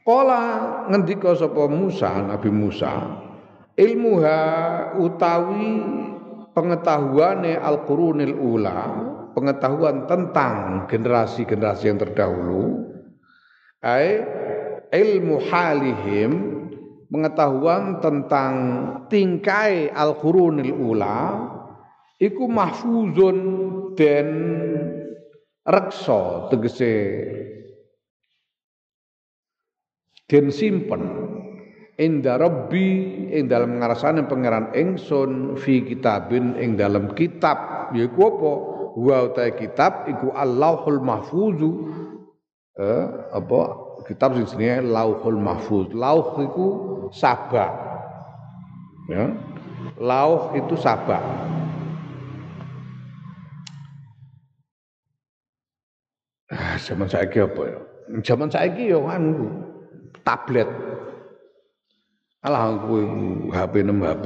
Kala 0.02 0.42
ngendika 0.88 1.36
sapa 1.36 1.68
Musa, 1.68 2.10
Nabi 2.24 2.48
Musa, 2.48 2.94
ilmuha 3.76 4.40
utawi 4.98 5.84
pengetahuan 6.56 7.44
al-qurunil 7.44 8.34
ula, 8.34 8.82
pengetahuan 9.36 10.08
tentang 10.08 10.88
generasi-generasi 10.88 11.84
yang 11.92 12.00
terdahulu, 12.00 12.88
ai 13.84 14.24
ilmu 14.92 15.42
halihim, 15.48 16.32
pengetahuan 17.08 18.00
tentang 18.04 18.54
tingkai 19.08 19.92
al-qurunil 19.92 20.76
ula, 20.76 21.48
iku 22.20 22.46
mahfuzun 22.48 23.38
dan 23.96 24.28
reksa 25.64 26.52
tegese. 26.52 26.96
Den 30.28 30.52
simpen 30.52 31.08
inda 31.96 32.36
rabbi 32.36 32.88
ing 33.32 33.48
dalam 33.48 33.80
ngarsane 33.80 34.28
pangeran 34.28 34.76
ingsun 34.76 35.56
fi 35.56 35.88
kitabin 35.88 36.60
ing 36.60 36.76
dalam 36.76 37.16
kitab. 37.16 37.90
Yaiku 37.96 38.20
apa? 38.28 38.54
Wa 38.98 39.20
ta 39.32 39.48
kitab 39.56 40.10
iku 40.12 40.36
Allahul 40.36 41.00
mahfuzu 41.00 41.72
eh, 42.76 43.06
apa 43.32 43.87
kitab 44.06 44.38
sing 44.38 44.46
jenenge 44.46 44.86
Lauhul 44.92 45.40
Mahfuz. 45.40 45.90
Lauh 45.96 46.38
iku 46.44 46.68
sabak. 47.10 47.72
Ya. 49.08 49.32
Lauh 49.98 50.54
itu 50.54 50.76
sabak. 50.78 51.24
Ah, 56.48 56.80
zaman 56.80 57.08
saiki 57.12 57.44
apa 57.44 57.62
ya? 57.68 57.80
Zaman 58.24 58.48
saiki 58.48 58.94
ya 58.94 59.00
kan 59.04 59.24
tablet. 60.24 60.70
Alah 62.46 62.72
aku 62.72 62.96
HP 63.52 63.74
6 63.84 64.00
HP 64.00 64.26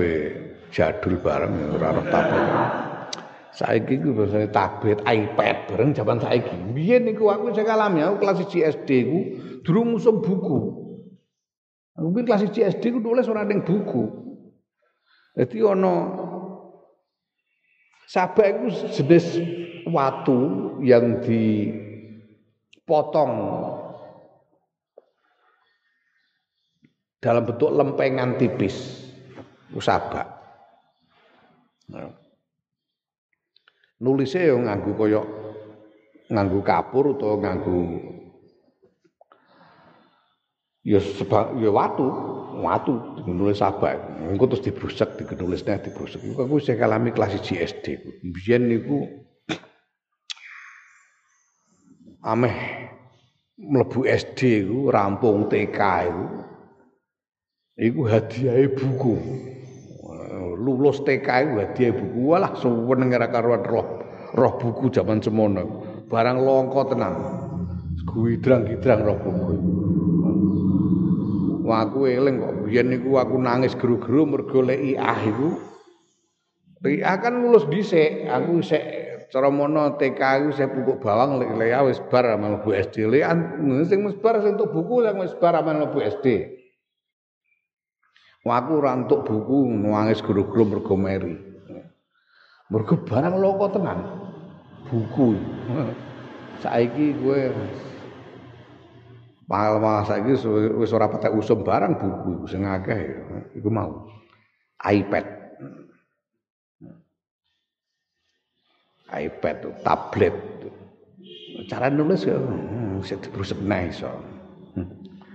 jadul 0.70 1.16
bareng 1.18 1.54
ya, 1.58 1.68
ora 1.74 1.88
ora 1.98 2.04
tablet. 2.14 2.48
Saiki 3.52 4.00
ku 4.00 4.14
biasane 4.14 4.48
tablet, 4.54 5.02
iPad 5.02 5.56
bareng 5.74 5.92
zaman 5.98 6.18
saiki. 6.22 6.58
Biyen 6.78 7.10
niku 7.10 7.34
aku 7.34 7.52
sing 7.58 7.66
alami 7.66 8.06
aku 8.06 8.22
kelas 8.22 8.46
1 8.46 8.78
SD 8.78 8.90
ku 9.10 9.20
durung 9.62 9.94
ngusum 9.94 10.22
buku. 10.22 10.60
Bin 12.02 12.26
kelas 12.26 12.50
1 12.50 12.54
SD 12.78 12.98
ku 12.98 13.00
nulis 13.04 13.30
ora 13.30 13.46
ning 13.46 13.62
buku. 13.62 14.10
Jadi 15.38 15.64
ono 15.64 15.96
sabak 18.10 18.48
itu 18.52 18.68
jenis 19.00 19.40
watu 19.88 20.76
yang 20.84 21.24
dipotong 21.24 21.72
dalam 27.22 27.46
bentuk 27.46 27.72
lempengan 27.72 28.36
tipis 28.36 29.08
usabak. 29.72 30.28
Nah. 31.94 32.12
Nulisnya 34.02 34.50
yang 34.50 34.66
nganggu 34.66 34.98
koyok 34.98 35.26
nganggu 36.34 36.66
kapur 36.66 37.14
atau 37.14 37.38
nganggu 37.38 38.02
ya 40.82 40.98
sebab 40.98 41.62
ya 41.62 41.70
watu, 41.70 42.08
watu 42.62 43.24
nulis 43.30 43.62
sabak. 43.62 44.02
Engko 44.26 44.50
terus 44.50 44.66
dibrusek 44.66 45.18
dikenulisnya 45.22 45.82
dibrusek. 45.82 46.22
Iku 46.26 46.46
aku 46.46 46.58
saya 46.58 46.82
kalami 46.82 47.14
kelas 47.14 47.38
GSD. 47.42 48.02
Biyen 48.34 48.70
niku 48.70 49.06
ameh 52.22 52.56
mlebu 53.58 54.06
SD 54.06 54.66
iku 54.66 54.90
rampung 54.90 55.50
TK 55.50 55.80
iku 56.10 56.26
Iku 57.82 58.06
hadiah 58.06 58.62
buku. 58.78 59.16
Lulus 60.62 61.02
TK 61.02 61.28
iku 61.50 61.54
hadiah 61.66 61.92
buku. 61.98 62.18
Walah 62.30 62.54
seneng 62.62 63.10
ora 63.10 63.28
karuan 63.32 63.64
roh 63.66 63.88
roh 64.38 64.54
buku 64.62 64.94
zaman 64.94 65.18
semono. 65.18 65.82
Barang 66.06 66.46
longko 66.46 66.82
tenan. 66.94 67.14
Guidrang-gidrang 68.06 69.02
roh 69.02 69.18
buku. 69.18 69.81
Wah 71.62 71.86
aku 71.86 72.10
eling 72.10 72.42
kok 72.42 72.54
biyen 72.66 72.90
niku 72.90 73.22
aku 73.22 73.38
nangis 73.38 73.78
geru-geru 73.78 74.26
mergo 74.26 74.66
lek 74.66 74.82
IA 74.82 75.14
iku. 75.30 75.50
IA 76.82 77.14
kan 77.22 77.38
lulus 77.38 77.70
dhisik, 77.70 78.26
aku 78.26 78.66
sik 78.66 78.82
cara 79.30 79.54
mono 79.54 79.94
TK 79.94 80.22
iku 80.42 80.50
saya 80.50 80.74
pupuk 80.74 81.06
bawang 81.06 81.38
lek 81.38 81.54
lek 81.54 81.78
wis 81.86 82.02
bar 82.10 82.26
amal 82.34 82.66
Bu 82.66 82.74
SD. 82.74 83.06
Lek 83.06 83.30
sing 83.86 84.02
wis 84.02 84.18
bar 84.18 84.42
sing 84.42 84.58
buku 84.58 85.06
sing 85.06 85.16
wis 85.22 85.38
bar 85.38 85.54
amal 85.54 85.86
Bu 85.94 86.02
SD. 86.02 86.58
Wah 88.42 88.58
aku 88.58 88.82
rantuk 88.82 89.22
buku 89.22 89.70
nangis 89.70 90.26
guru-guru 90.26 90.66
mergo 90.66 90.98
meri. 90.98 91.38
Mergo 92.74 92.96
barang 93.06 93.38
loko 93.38 93.66
tenan. 93.70 94.00
Buku. 94.90 95.38
Saiki 96.62 97.14
kowe 97.22 97.54
Malah 99.52 100.08
saiki 100.08 100.32
wis 100.80 100.96
ora 100.96 101.12
patek 101.12 101.36
usum 101.36 101.60
barang 101.68 102.00
buku 102.00 102.48
sing 102.48 102.64
akeh 102.64 103.20
iku 103.60 103.68
mau. 103.68 104.08
iPad. 104.80 105.28
iPad 109.12 109.58
tablet. 109.84 110.36
Cara 111.68 111.92
nulis 111.92 112.24
ya 112.24 112.40
bisa 113.04 113.20
dibrusep 113.20 113.60
naik 113.60 113.92
iso. 113.92 114.08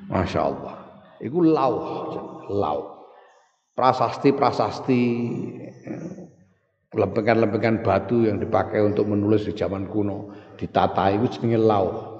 Masya 0.09 0.41
Allah. 0.41 0.77
Iku 1.21 1.45
lauh, 1.45 1.85
lauh 2.49 2.97
prasasti-prasasti 3.77 5.03
lempengan-lempengan 6.97 7.85
batu 7.85 8.25
yang 8.25 8.41
dipakai 8.41 8.81
untuk 8.81 9.05
menulis 9.13 9.45
di 9.45 9.53
zaman 9.53 9.85
kuno 9.93 10.33
ditata 10.57 11.13
itu 11.13 11.29
jenenge 11.37 11.61
lauh. 11.61 12.16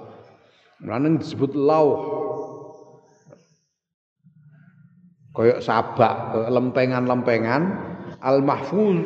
Mulane 0.81 1.17
disebut 1.17 1.57
lauh. 1.57 1.97
Koyok 5.33 5.61
sabak 5.61 6.33
lempengan-lempengan 6.49 7.61
al-mahfuz 8.21 9.05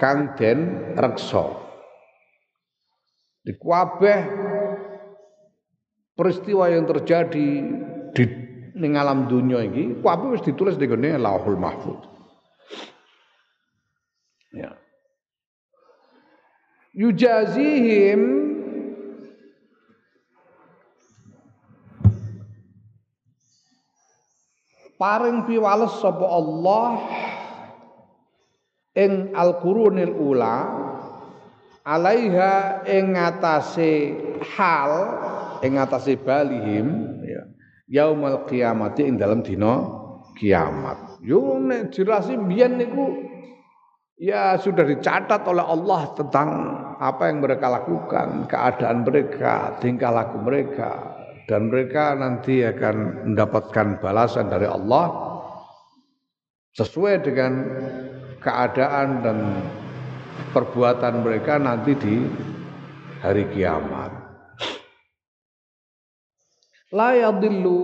kang 0.00 0.32
den 0.40 0.92
reksa. 0.96 1.44
Di 3.44 3.52
kabeh 3.60 4.20
peristiwa 6.16 6.72
yang 6.72 6.88
terjadi 6.88 7.48
di 8.16 8.24
ning 8.74 8.96
alam 8.96 9.28
dunia 9.28 9.60
iki 9.68 10.00
kabeh 10.00 10.28
wis 10.32 10.40
ditulis 10.40 10.80
di 10.80 10.88
gone 10.88 11.20
Lauhul 11.20 11.60
Mahfuz. 11.60 12.00
Ya. 14.56 14.72
Yujazihim 16.94 18.20
paring 25.04 25.44
piwales 25.44 26.00
sapa 26.00 26.24
Allah 26.24 26.96
ing 28.96 29.36
al-qurunil 29.36 30.16
ula 30.16 30.64
alaiha 31.84 32.80
ing 32.88 33.12
ngatasé 33.12 34.16
hal 34.56 34.92
ing 35.60 35.76
ngatasé 35.76 36.16
balihim 36.16 37.20
yaumal 37.84 38.48
kiamati 38.48 39.04
ing 39.04 39.20
dalam 39.20 39.44
dina 39.44 39.84
kiamat. 40.40 41.20
Yo 41.20 41.60
nek 41.60 41.92
dirasi 41.92 42.40
biyen 42.40 42.80
niku 42.80 43.12
ya 44.16 44.56
sudah 44.56 44.88
dicatat 44.88 45.44
oleh 45.44 45.68
Allah 45.68 46.16
tentang 46.16 46.48
apa 46.96 47.28
yang 47.28 47.44
mereka 47.44 47.68
lakukan, 47.68 48.48
keadaan 48.48 49.04
mereka, 49.04 49.76
tingkah 49.84 50.08
laku 50.08 50.40
mereka 50.40 51.23
dan 51.44 51.68
mereka 51.68 52.16
nanti 52.16 52.64
akan 52.64 53.28
mendapatkan 53.28 54.00
balasan 54.00 54.48
dari 54.48 54.64
Allah 54.64 55.06
sesuai 56.72 57.14
dengan 57.20 57.52
keadaan 58.40 59.08
dan 59.20 59.38
perbuatan 60.50 61.20
mereka 61.20 61.60
nanti 61.60 61.92
di 61.96 62.16
hari 63.20 63.44
kiamat. 63.52 64.12
La 66.94 67.10
yadillu 67.18 67.80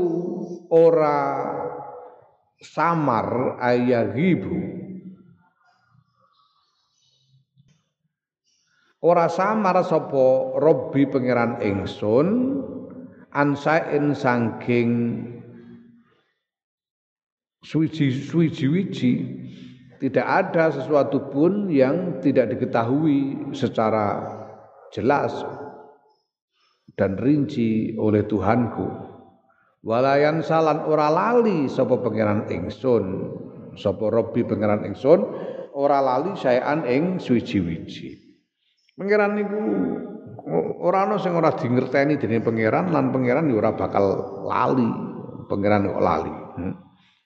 ora 0.70 1.20
samar 2.62 3.58
ayagibu. 3.58 4.78
Ora 9.00 9.32
samar 9.32 9.80
sapa 9.80 10.60
robbi 10.60 11.08
pangeran 11.08 11.64
ingsun 11.64 12.28
ansain 13.30 14.14
saking 14.14 14.90
suwiji-suwiji 17.60 19.12
tidak 20.00 20.26
ada 20.26 20.72
sesuatu 20.72 21.28
pun 21.28 21.68
yang 21.68 22.24
tidak 22.24 22.56
diketahui 22.56 23.52
secara 23.52 24.24
jelas 24.96 25.44
dan 26.96 27.20
rinci 27.20 27.94
oleh 28.00 28.24
Tuhanku. 28.24 29.12
Walayan 29.80 30.44
salan 30.44 30.84
ora 30.84 31.08
lali 31.08 31.68
sapa 31.68 32.00
pangeran 32.00 32.48
ingsun, 32.48 33.04
sapa 33.76 34.08
Robbi 34.08 34.44
pangeran 34.44 34.84
ingsun 34.88 35.20
ora 35.76 36.00
lali 36.00 36.32
sayan 36.36 36.84
ing 36.88 37.20
suwiji-wiji. 37.20 38.16
Pangeran 38.96 39.36
niku 39.36 39.60
ora 40.82 41.06
ana 41.06 41.16
sing 41.22 41.32
ora 41.38 41.54
dingerteni 41.54 42.18
dening 42.18 42.42
pangeran 42.42 42.90
lan 42.90 43.14
pangeran 43.14 43.46
ya 43.50 43.56
ora 43.56 43.72
bakal 43.74 44.04
lali. 44.44 44.90
Pangeran 45.46 45.90
kok 45.90 46.02
lali. 46.02 46.34
Hmm? 46.58 46.74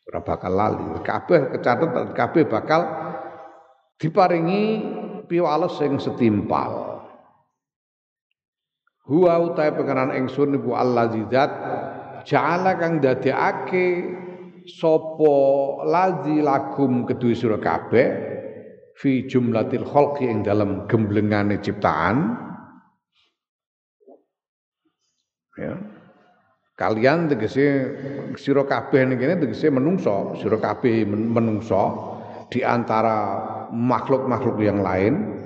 Ora 0.09 0.21
bakal 0.21 0.53
lali. 0.53 0.85
Kabeh 1.01 1.41
kecatet 1.57 1.91
kabeh 2.13 2.45
bakal 2.49 2.81
diparingi 3.97 4.63
piwales 5.25 5.77
sing 5.81 5.97
setimpal. 5.97 7.01
Huwa 9.05 9.37
utai 9.41 9.73
pangeran 9.77 10.17
ingsun 10.17 10.57
iku 10.57 10.73
allazi 10.73 11.29
zat 11.29 11.53
ja'ala 12.25 12.81
kang 12.81 13.05
dadekake 13.05 14.17
sapa 14.65 15.37
lazi 15.85 16.41
lakum 16.41 17.05
kedue 17.05 17.37
sira 17.37 17.61
kabeh 17.61 18.09
fi 18.97 19.29
jumlatil 19.29 19.85
khalqi 19.85 20.25
ing 20.25 20.41
dalam 20.41 20.89
gemblengane 20.89 21.61
ciptaan 21.61 22.17
ya. 25.59 25.75
Kalian 26.75 27.31
tegese 27.31 27.95
sira 28.35 28.67
kabeh 28.67 29.07
ning 29.07 29.23
tegese 29.23 29.71
menungso 29.71 30.35
sira 30.43 30.59
kabeh 30.59 31.07
menungso 31.07 32.14
di 32.51 32.67
antara 32.67 33.38
makhluk-makhluk 33.71 34.59
yang 34.59 34.83
lain. 34.83 35.38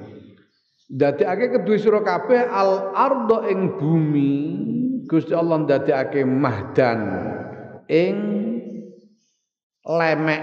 Dadekake 0.89 1.53
kedue 1.53 1.77
sira 1.77 2.01
kabeh 2.01 2.49
al 2.49 2.97
ardo 2.97 3.45
ing 3.45 3.77
bumi 3.77 4.33
Gusti 5.05 5.37
Allah 5.37 5.69
dadekake 5.69 6.25
mahdan 6.25 7.01
ing 7.93 8.17
lemek. 9.85 10.43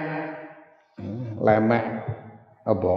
Lemek 1.41 1.85
apa? 2.65 2.95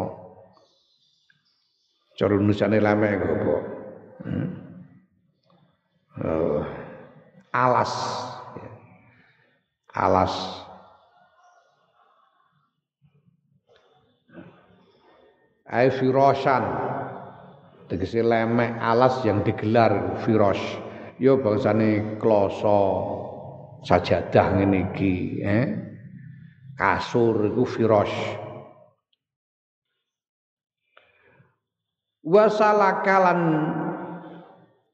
Cara 2.16 2.34
nusane 2.36 2.80
lemek 2.80 3.16
apa? 3.16 3.56
Hmm? 4.24 4.48
Alas. 7.58 7.92
Alas. 9.94 10.34
Ay 15.68 15.92
firashan 15.92 16.64
tegese 17.92 18.24
lemek 18.24 18.80
alas 18.80 19.20
yang 19.24 19.44
digelar 19.44 20.16
firas 20.24 20.56
ya 21.20 21.36
bangsane 21.36 22.16
kloso 22.16 22.80
sajadah 23.84 24.46
ngene 24.56 24.92
iki 24.92 25.44
eh? 25.44 25.66
Kasur 26.78 27.52
iku 27.52 27.64
firas 27.68 28.12
wasalakalan 32.28 33.40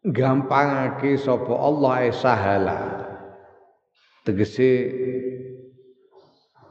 gampangake 0.04 1.16
sapa 1.16 1.52
Allah 1.56 2.12
sahala. 2.12 2.80
Tegese 4.24 4.92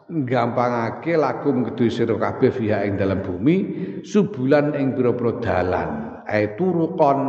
gampangake 0.09 1.17
lakum 1.17 1.65
kedue 1.65 1.89
sira 1.89 2.13
kabeh 2.17 2.53
fiha 2.53 2.85
ing 2.85 2.97
dalam 2.97 3.25
bumi 3.25 3.57
subulan 4.05 4.77
ing 4.77 4.93
pira-pira 4.93 5.41
dalan. 5.41 5.89
Ae 6.29 6.53
turuqon 6.53 7.19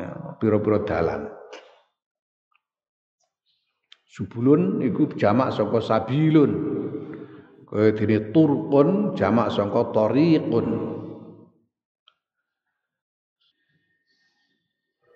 ya, 0.00 0.10
pira-pira 0.40 0.80
dalan. 0.84 1.22
Subulun 4.16 4.80
iku 4.80 5.12
jamak 5.12 5.52
saka 5.52 5.76
sabilun. 5.76 6.52
Kaya 7.68 7.92
dene 7.92 8.32
turqun 8.32 9.12
jamak 9.12 9.52
sangka 9.52 9.92
tariqun 9.92 10.95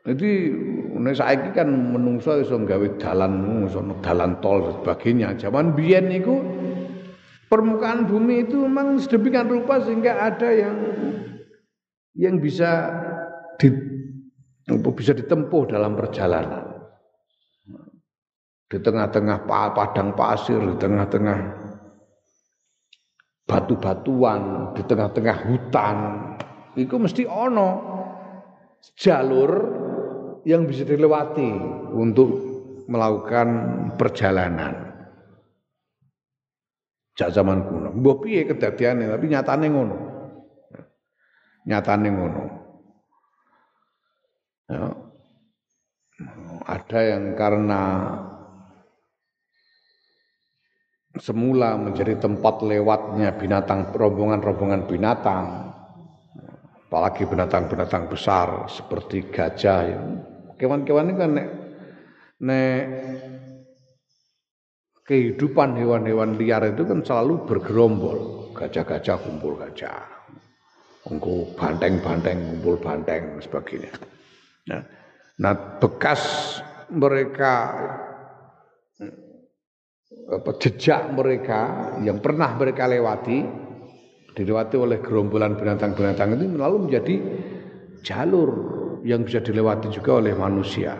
Jadi 0.00 0.30
nek 0.96 1.12
saiki 1.12 1.52
kan 1.52 1.68
menungso 1.68 2.40
iso 2.40 2.56
gawe 2.56 2.88
dalan 2.96 3.64
iso 3.68 3.84
dalan 4.00 4.40
tol 4.40 4.64
dan 4.64 4.72
sebagainya. 4.80 5.28
Zaman 5.36 5.76
biyen 5.76 6.08
niku 6.08 6.40
permukaan 7.52 8.08
bumi 8.08 8.48
itu 8.48 8.64
memang 8.64 8.96
sedemikian 8.96 9.52
rupa 9.52 9.80
sehingga 9.84 10.16
ada 10.16 10.48
yang 10.48 10.76
yang 12.16 12.40
bisa 12.40 12.88
di, 13.60 13.68
bisa 14.96 15.12
ditempuh 15.12 15.68
dalam 15.68 15.92
perjalanan. 15.94 16.64
Di 18.70 18.78
tengah-tengah 18.78 19.50
padang 19.50 20.14
pasir, 20.14 20.62
di 20.62 20.76
tengah-tengah 20.78 21.38
batu-batuan 23.50 24.70
di 24.78 24.82
tengah-tengah 24.86 25.36
hutan 25.50 25.96
itu 26.78 26.94
mesti 26.94 27.26
ono 27.26 27.70
jalur 28.94 29.50
yang 30.44 30.64
bisa 30.64 30.84
dilewati 30.88 31.50
untuk 31.92 32.30
melakukan 32.88 33.48
perjalanan. 33.94 34.90
Jak 37.14 37.36
zaman 37.36 37.68
kuno. 37.68 37.92
Mbah 37.92 38.16
piye 38.24 38.48
kedadiane 38.48 39.04
tapi 39.04 39.28
nyatane 39.28 39.66
ngono. 39.68 39.96
Nyatane 41.68 42.08
ngono. 42.08 42.42
Ya. 44.70 44.80
Ada 46.64 47.00
yang 47.16 47.24
karena 47.36 47.82
semula 51.18 51.74
menjadi 51.76 52.16
tempat 52.22 52.62
lewatnya 52.62 53.34
binatang 53.34 53.90
rombongan-rombongan 53.90 54.86
binatang 54.86 55.74
apalagi 56.86 57.22
binatang-binatang 57.22 58.10
besar 58.10 58.66
seperti 58.66 59.28
gajah 59.30 59.80
ya. 59.86 60.00
Kewan-kewan 60.60 61.08
ini 61.08 61.14
kan 61.16 61.30
nek, 61.32 61.48
nek 62.44 62.82
kehidupan 65.08 65.80
hewan-hewan 65.80 66.36
liar 66.36 66.68
itu 66.68 66.84
kan 66.84 67.00
selalu 67.00 67.48
bergerombol. 67.48 68.52
Gajah-gajah 68.52 69.16
kumpul 69.24 69.56
gajah. 69.56 70.04
Kumpul 71.00 71.56
banteng-banteng 71.56 72.60
kumpul 72.60 72.76
banteng 72.76 73.40
sebagainya. 73.40 73.90
Nah, 74.68 74.84
nah 75.40 75.54
bekas 75.80 76.20
mereka 76.92 77.54
apa, 80.30 80.50
jejak 80.60 81.10
mereka 81.16 81.60
yang 82.04 82.20
pernah 82.20 82.52
mereka 82.54 82.84
lewati 82.86 83.42
dilewati 84.36 84.76
oleh 84.78 85.02
gerombolan 85.02 85.58
binatang-binatang 85.58 86.38
itu 86.38 86.54
lalu 86.54 86.86
menjadi 86.86 87.14
jalur 88.06 88.79
yang 89.04 89.24
bisa 89.24 89.40
dilewati 89.40 89.88
juga 89.92 90.20
oleh 90.20 90.34
manusia. 90.36 90.96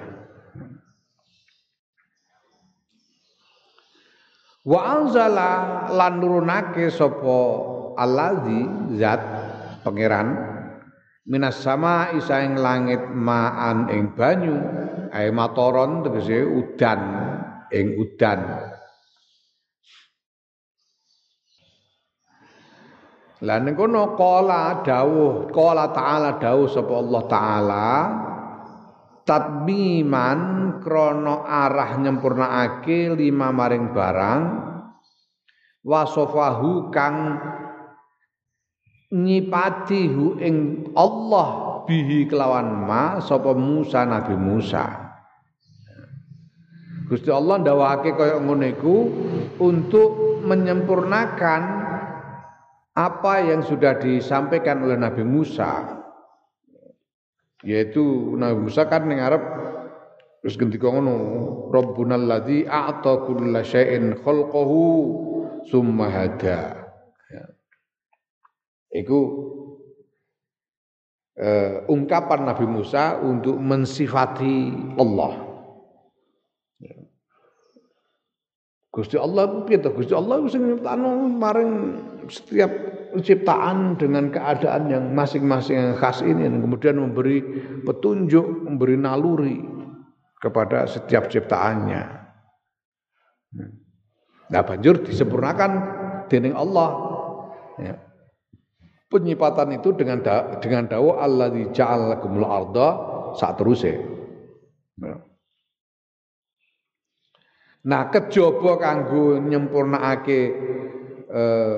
Wa 4.61 4.81
anzala 5.01 5.89
lan 5.89 6.21
nurunake 6.21 6.93
sapa 6.93 7.41
allazi 7.97 8.61
zat 9.01 9.23
pangeran 9.81 10.37
minas 11.25 11.65
sama 11.65 12.13
isa 12.13 12.45
ing 12.45 12.61
langit 12.61 13.01
maan 13.09 13.89
ing 13.89 14.13
banyu 14.13 14.61
ae 15.17 15.33
matoron 15.33 16.05
tegese 16.05 16.45
udan 16.45 17.01
ing 17.73 17.97
udan 17.97 18.41
Lah 23.41 23.57
ning 23.57 23.73
kono 23.73 24.21
qala 24.21 24.85
dawuh, 24.85 25.49
qala 25.49 25.89
ta'ala 25.97 26.37
dawuh 26.37 26.69
sapa 26.69 26.93
Allah 26.93 27.23
taala 27.25 27.89
tatbiman 29.25 30.41
krana 30.85 31.49
arah 31.49 31.97
nyempurnaake 32.05 33.17
lima 33.17 33.49
maring 33.49 33.97
barang 33.97 34.43
wasofahu 35.81 36.93
kang 36.93 37.41
nyipatihu 39.09 40.37
ing 40.45 40.57
Allah 40.93 41.49
bihi 41.89 42.29
kelawan 42.29 42.85
ma 42.85 43.25
sapa 43.25 43.57
Musa 43.57 44.05
Nabi 44.05 44.37
Musa. 44.37 44.85
Gusti 47.09 47.27
Allah 47.27 47.59
ndawake 47.59 48.15
kaya 48.15 48.39
iku 48.71 48.97
untuk 49.59 50.11
menyempurnakan 50.47 51.80
apa 52.97 53.47
yang 53.47 53.63
sudah 53.63 53.99
disampaikan 53.99 54.83
oleh 54.83 54.99
Nabi 54.99 55.23
Musa 55.23 56.01
yaitu 57.61 58.35
Nabi 58.41 58.67
Musa 58.67 58.89
kan 58.89 59.05
ning 59.05 59.21
arep 59.21 59.43
terus 60.41 60.57
gendika 60.57 60.89
ngono 60.89 61.15
Rabbunal 61.69 62.25
ladzi 62.25 62.65
a'ta 62.65 63.29
kulla 63.29 63.61
syai'in 63.61 64.17
khalqahu 64.25 64.81
summa 65.69 66.09
hada 66.09 66.89
ya. 67.29 67.45
Iku 68.91 69.19
uh, 71.37 71.85
ungkapan 71.87 72.49
Nabi 72.49 72.65
Musa 72.65 73.21
untuk 73.21 73.61
mensifati 73.61 74.73
Allah. 74.97 75.50
Gusti 78.91 79.15
Allah 79.15 79.63
piye? 79.71 79.79
Gusti 79.79 80.11
Allah 80.11 80.43
sing 80.51 80.67
nyiptakno 80.67 81.31
maring 81.31 81.73
setiap 82.27 82.71
ciptaan 83.23 83.95
dengan 83.95 84.35
keadaan 84.35 84.91
yang 84.91 85.15
masing-masing 85.15 85.79
yang 85.79 85.95
khas 85.99 86.23
ini 86.27 86.47
dan 86.47 86.63
kemudian 86.63 86.99
memberi 86.99 87.43
petunjuk, 87.87 88.67
memberi 88.67 88.99
naluri 88.99 89.63
kepada 90.43 90.91
setiap 90.91 91.31
ciptaannya. 91.31 92.03
Nah 94.51 94.63
banjur 94.67 95.07
disempurnakan 95.07 95.71
dening 96.27 96.59
Allah. 96.59 96.91
Ya. 97.79 97.95
Penyipatan 99.11 99.75
itu 99.75 99.91
dengan 99.95 100.23
da, 100.23 100.59
dengan 100.63 100.87
dawa 100.87 101.27
Allah 101.27 101.51
di 101.51 101.67
ja'al 101.71 102.15
lakumul 102.15 102.47
arda 102.47 102.89
saat 103.39 103.59
terusnya. 103.59 103.99
Ya. 105.03 105.30
Nah 107.81 108.13
kejaba 108.13 108.77
kanggo 108.77 109.41
nyempurnakake 109.41 110.41
eh, 111.33 111.77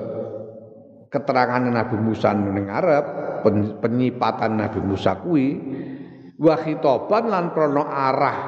keterangan 1.07 1.63
Nabi 1.63 1.95
Musa 2.01 2.35
ning 2.35 2.67
Arab, 2.67 3.05
penyipatan 3.79 4.59
Nabi 4.59 4.79
Musa 4.83 5.21
kuwi 5.21 5.47
wa 6.41 6.55
khitaban 6.57 7.29
lan 7.29 7.45
krana 7.53 7.83
arah 7.85 8.39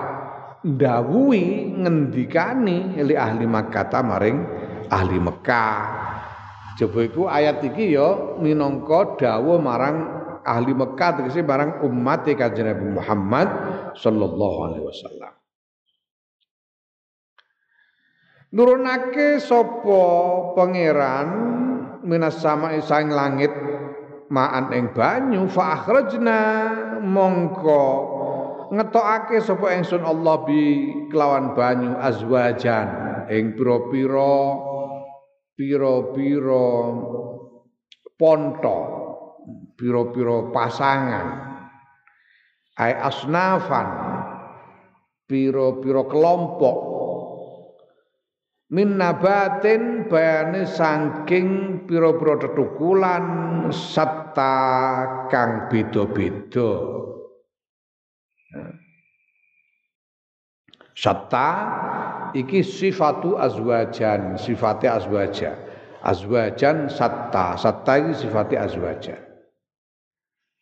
ndawuhi 0.65 1.77
ngendikani 1.77 2.97
li 3.05 3.15
ahli 3.15 3.45
Makkah 3.45 4.01
maring 4.01 4.37
ahli 4.89 5.17
Mekah. 5.21 5.79
Coba 6.75 6.99
iku 7.07 7.31
ayat 7.31 7.63
iki 7.63 7.95
ya 7.95 8.35
minangka 8.35 9.15
dawuh 9.15 9.63
marang 9.63 9.95
ahli 10.43 10.75
Mekah 10.75 11.23
tegese 11.23 11.39
marang 11.39 11.79
umat 11.87 12.27
Kanjeng 12.27 12.67
Nabi 12.67 12.99
Muhammad 12.99 13.47
sallallahu 13.95 14.57
alaihi 14.67 14.83
wasallam. 14.83 15.34
Nurunake 18.55 19.43
sapa 19.43 19.99
pangeran 20.55 21.27
minas 22.07 22.39
sama 22.39 22.71
saing 22.79 23.11
langit 23.11 23.51
maan 24.31 24.71
ing 24.71 24.95
banyu 24.95 25.43
fa 25.51 25.75
akhrajna 25.75 26.39
mongko 27.03 27.83
ngetokake 28.71 29.43
sapa 29.43 29.75
ingsun 29.75 30.07
Allah 30.07 30.47
bi 30.47 30.87
kelawan 31.11 31.51
banyu 31.51 31.99
azwajan 31.99 33.27
ing 33.27 33.59
pira-pira 33.59 34.39
pira-pira 35.59 36.67
ponto 38.15 38.79
pira-pira 39.75 40.55
pasangan. 40.55 41.27
Ai 42.79 42.95
asnafan 43.03 43.87
pira-pira 45.27 46.07
kelompok 46.07 46.94
min 48.73 48.97
nabatin 48.97 50.09
bayane 50.09 50.65
saking 50.65 51.81
pira-pira 51.85 52.41
tetukulan 52.41 53.25
satta 53.69 54.55
kang 55.29 55.69
beda-beda. 55.69 56.71
Satta 60.95 61.49
iki 62.31 62.63
sifatu 62.63 63.35
azwajan 63.35 64.39
sifate 64.39 64.87
azwaja. 64.89 65.51
Azwajan 66.05 66.87
satta 66.87 67.59
satta 67.59 67.93
iki 67.99 68.13
sifate 68.25 68.55
azwaja. 68.55 69.17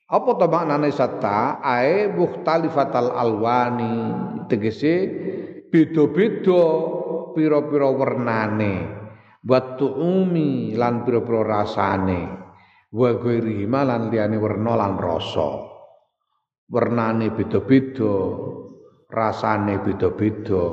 Apa 0.09 0.31
to 0.35 0.45
maknane 0.49 0.91
satta? 0.91 1.61
Ae 1.63 2.09
mukhtalifatal 2.11 3.13
alwani 3.13 3.95
tegese 4.49 5.09
beda-beda 5.71 6.63
pira-pira 7.33 7.89
wernane 7.89 8.75
wa 9.43 9.59
tuumi 9.75 10.77
lan 10.77 11.03
pira-pira 11.03 11.41
rasane. 11.43 12.21
Wa 12.93 13.09
ghairi 13.17 13.65
lan 13.65 14.13
liyane 14.13 14.37
werna 14.37 14.77
lan 14.77 15.01
rasa. 15.01 15.73
Wernane 16.69 17.33
beda-beda 17.33 18.13
rasane 19.09 19.81
beda-beda 19.81 20.63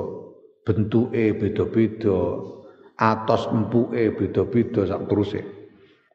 bentuke 0.61 1.33
beda-beda 1.37 2.17
atos 3.01 3.49
empuke 3.49 4.13
beda-beda 4.13 4.85
sak 4.85 5.09
teruse 5.09 5.41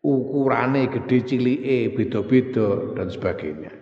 ukurane 0.07 0.87
gede 0.87 1.19
cilike 1.27 1.91
beda-beda 1.99 2.95
dan 2.95 3.11
sebagainya. 3.11 3.73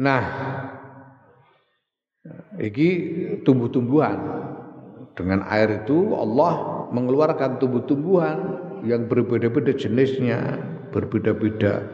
Nah 0.00 0.24
Iki 2.60 2.88
tumbuh-tumbuhan. 3.42 4.18
Dengan 5.16 5.44
air 5.48 5.84
itu 5.84 6.12
Allah 6.12 6.84
mengeluarkan 6.92 7.56
tumbuh-tumbuhan 7.56 8.38
yang 8.84 9.08
berbeda-beda 9.08 9.72
jenisnya, 9.76 10.60
berbeda-beda 10.92 11.84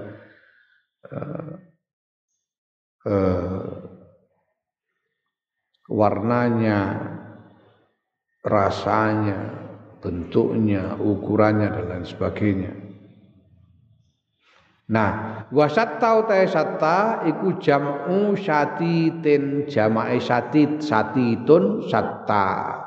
uh, 1.10 1.52
uh, 3.06 3.66
warnanya, 5.90 6.78
rasanya, 8.46 9.38
bentuknya, 10.02 10.94
ukurannya 10.98 11.66
dan 11.70 11.84
lain 11.90 12.06
sebagainya. 12.06 12.85
Nah, 14.86 15.42
wasatta 15.50 16.22
utahe 16.22 16.46
satta 16.46 17.26
iku 17.26 17.58
jam'u 17.58 18.38
syatitin 18.38 19.66
jamae 19.66 20.22
syatit 20.22 20.78
satitun 20.78 21.82
satta. 21.90 22.78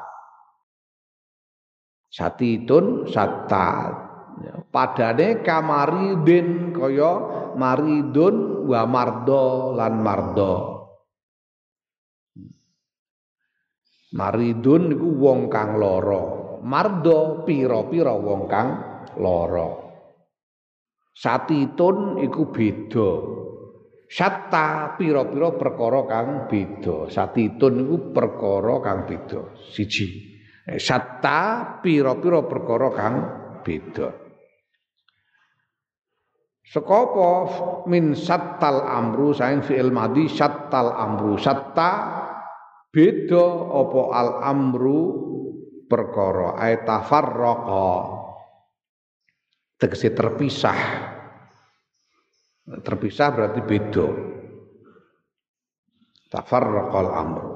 Satitun 2.08 3.04
satta. 3.04 3.68
Ya, 4.40 4.56
padane 4.72 5.44
kamaridin 5.44 6.72
kaya 6.72 7.14
maridun 7.60 8.64
wa 8.72 8.88
mardo 8.88 9.76
lan 9.76 10.00
mardo. 10.00 10.56
Maridun 14.16 14.96
iku 14.96 15.10
wong 15.20 15.52
kang 15.52 15.76
lara. 15.76 16.24
Mardo 16.64 17.44
pira-pira 17.44 18.16
wong 18.16 18.48
kang 18.48 18.70
lara. 19.20 19.89
Satitun 21.20 22.24
iku 22.24 22.48
beda. 22.48 23.12
Satta 24.08 24.96
pira-pira 24.96 25.52
perkara 25.60 26.08
kang 26.08 26.30
beda. 26.48 27.12
Satitun 27.12 27.84
iku 27.84 27.96
perkara 28.16 28.80
kang 28.80 29.00
beda. 29.04 29.60
Siji. 29.76 30.08
Eh, 30.64 30.80
satta 30.80 31.76
pira-pira 31.84 32.48
perkara 32.48 32.88
kang 32.96 33.16
beda. 33.68 34.08
Sekopo 36.64 37.30
min 37.92 38.16
sattal 38.16 38.86
amru 38.88 39.36
saing 39.36 39.60
fi'il 39.60 39.92
madhi 39.92 40.32
sattal 40.32 40.96
amru. 40.96 41.36
Satta 41.36 41.92
beda 42.96 43.46
apa 43.76 44.02
al 44.16 44.30
amru 44.56 45.02
perkara 45.90 46.56
ay 46.62 46.86
tafarraqa 46.88 48.19
tegese 49.80 50.12
terpisah. 50.12 50.80
Terpisah 52.70 53.28
berarti 53.34 53.62
beda. 53.66 54.08
Tafarraqal 56.30 57.10
amru. 57.10 57.54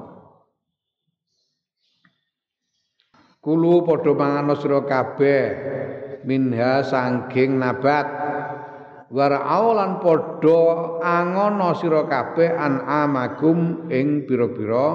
Kulu 3.38 3.84
padha 3.84 4.12
mangan 4.16 4.56
sira 4.56 4.80
kabeh. 4.82 5.44
Minha 6.24 6.80
sangking 6.80 7.60
nabat. 7.60 8.08
Warau 9.14 9.76
lan 9.76 10.02
padha 10.02 10.60
angono 11.04 11.76
sira 11.76 12.08
kabeh 12.08 12.50
an 12.50 12.82
amagum 12.82 13.86
ing 13.92 14.26
pira-pira 14.26 14.88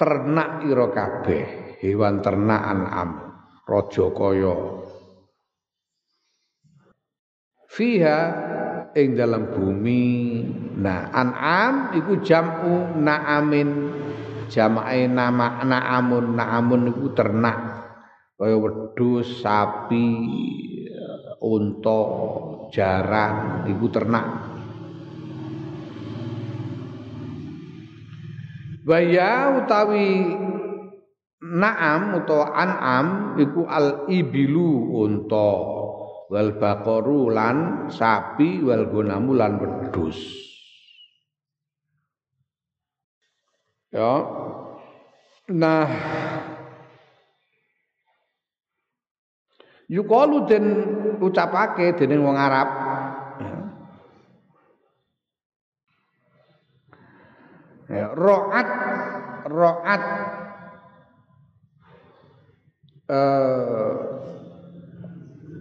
ternak 0.00 0.64
ira 0.64 0.86
kabeh. 0.88 1.44
Hewan 1.82 2.24
ternak 2.24 2.62
an'am 2.64 3.10
raja 3.68 4.06
kaya 4.16 4.54
fiha 7.70 8.20
ing 8.98 9.14
dalam 9.14 9.54
bumi. 9.54 10.42
Nah 10.82 11.14
an'am 11.14 11.94
iku 11.94 12.18
jam'u 12.18 12.98
na'amin. 12.98 13.70
Jamae 14.50 15.06
nama 15.06 15.62
na'amun. 15.62 16.34
Na'amun 16.34 16.90
iku 16.90 17.14
ternak. 17.14 17.58
Kaya 18.34 18.56
wedhus 18.56 19.44
sapi 19.44 20.08
unta 21.38 22.02
jaran 22.74 23.68
iku 23.70 23.86
ternak. 23.92 24.26
Waya 28.80 29.60
utawi 29.60 30.34
naam 31.38 32.16
utawa 32.16 32.56
an'am 32.56 33.06
iku 33.38 33.68
al 33.68 34.08
ibilu 34.08 34.98
unta 35.04 35.69
wal 36.30 36.54
baqaru 36.54 37.34
lan 37.34 37.90
sapi 37.90 38.62
wal 38.62 38.86
gunamu 38.86 39.34
lan 39.34 39.58
wedhus. 39.58 40.18
Ya. 43.90 44.22
Nah. 45.50 45.90
Yukalu 49.90 50.46
den 50.46 50.66
ucapake 51.18 51.98
dening 51.98 52.22
wong 52.22 52.38
Arab. 52.38 52.68
Ya 57.90 58.14
ro'at 58.14 58.68
ro'at. 59.50 60.02
Eh 63.10 64.09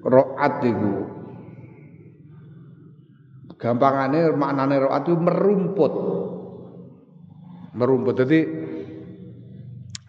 ro'at 0.04 0.64
iku 0.64 0.94
gampangane 3.60 4.32
maknane 4.36 4.76
ro'at 4.80 5.04
itu 5.04 5.16
merumput 5.20 5.94
merumput 7.76 8.16
jadi 8.24 8.40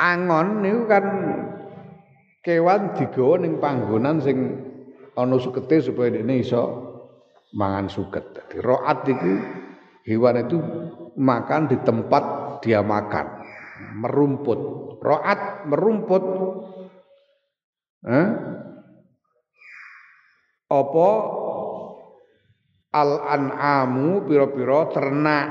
angon 0.01 0.65
niku 0.65 0.83
kan 0.87 1.05
kewan 2.41 2.97
digawa 2.97 3.35
ning 3.43 3.61
panggonan 3.61 4.23
sing 4.23 4.37
ana 5.19 5.37
sukete 5.37 5.83
supaya 5.85 6.17
dene 6.17 6.41
iso 6.41 6.91
mangan 7.55 7.91
suket. 7.91 8.25
Dadi 8.35 8.59
roat 8.63 9.07
itu 9.07 9.33
hewan 10.07 10.47
itu 10.47 10.59
makan 11.19 11.71
di 11.71 11.77
tempat 11.83 12.25
dia 12.63 12.83
makan, 12.85 13.27
merumput. 13.99 14.61
Roat 15.01 15.65
merumput. 15.67 16.25
Eh? 18.05 18.29
Apa 20.71 21.11
al 22.95 23.11
an'amu 23.27 24.23
pira-pira 24.27 24.87
ternak 24.95 25.47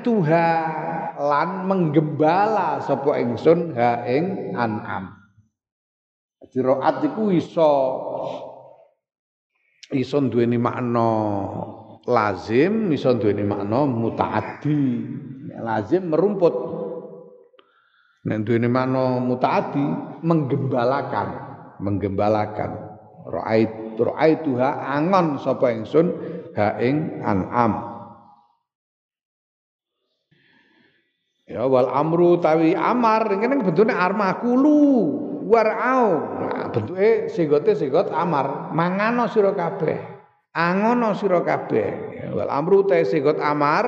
tuha 0.00 0.48
lan 1.20 1.68
menggembala 1.68 2.80
sapa 2.80 3.20
ingsun 3.20 3.76
ha 3.76 4.08
ing 4.08 4.56
an'am. 4.56 5.12
Jadi 6.44 6.58
roat 6.64 6.96
iku 7.04 7.28
iso 7.32 7.72
iso 9.92 10.16
duweni 10.28 10.56
makna 10.56 11.08
lazim, 12.08 12.92
iso 12.92 13.16
duweni 13.16 13.44
makna 13.44 13.84
mutaaddi. 13.84 14.80
Lazim 15.60 16.12
merumput. 16.12 16.54
Nek 18.24 18.38
duweni 18.44 18.68
makna 18.68 19.20
mutaaddi 19.20 19.84
menggembalakan, 20.24 21.28
menggembalakan. 21.80 22.93
Ra'ait 23.24 23.96
ra'aituha 23.96 24.68
angon 24.92 25.40
sapa 25.40 25.72
ingsun? 25.72 26.06
Ha 26.54 26.78
ing 26.78 27.24
an'am. 27.24 27.72
Ya 31.44 31.68
wal 31.68 31.88
amru 31.92 32.40
tawi 32.40 32.72
amar 32.72 33.28
ngene 33.28 33.60
bentuknya 33.60 34.00
armakulu 34.00 34.80
warau 35.44 36.40
nah, 36.40 36.72
bentuke 36.72 37.28
sigote 37.28 37.76
sigot 37.76 38.08
amar 38.08 38.72
mangano 38.72 39.28
sira 39.28 39.52
kabeh 39.52 39.98
angono 40.56 41.12
sira 41.12 41.44
kabeh. 41.44 42.22
Wal 42.32 42.48
amru 42.48 42.88
ta 42.88 42.96
sigot 43.04 43.36
amar 43.42 43.84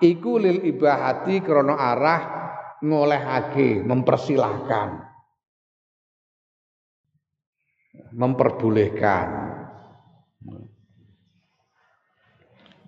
iku 0.00 0.38
lil 0.40 0.64
ibahati 0.64 1.44
krana 1.44 1.76
arah 1.76 2.22
ngolehake 2.80 3.82
mempersilahkan 3.82 5.07
memperbolehkan. 8.12 9.28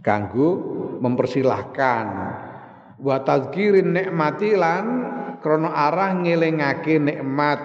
Kanggo 0.01 0.49
mempersilahkan. 1.01 2.07
Wa 3.01 3.17
tadzkirin 3.25 3.97
nikmati 3.97 4.57
lan 4.57 4.85
krana 5.41 5.73
arah 5.73 6.13
ngelingake 6.17 7.01
nikmat. 7.01 7.61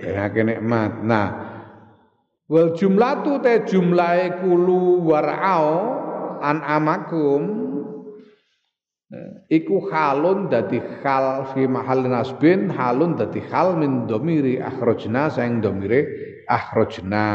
Ngake 0.00 0.40
nikmat. 0.42 0.92
Nah, 1.06 1.28
wal 2.50 2.74
jumlatu 2.74 3.38
te 3.42 3.62
jumlahe 3.68 4.42
kulu 4.42 5.06
warau 5.06 5.68
an 6.40 6.64
amakum 6.64 7.42
iku 9.50 9.90
halun 9.90 10.46
dadi 10.46 10.78
hal 11.02 11.50
fi 11.50 11.66
mahal 11.66 12.06
nasbin 12.06 12.70
halun 12.70 13.18
dadi 13.18 13.42
hal 13.50 13.74
min 13.74 14.06
domiri 14.06 14.62
akhrajna 14.62 15.30
saing 15.34 15.58
domire 15.58 16.06
akhrajna. 16.46 17.26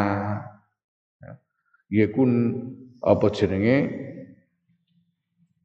Yakun 1.91 2.31
apa 3.03 3.27
jenenge? 3.29 3.77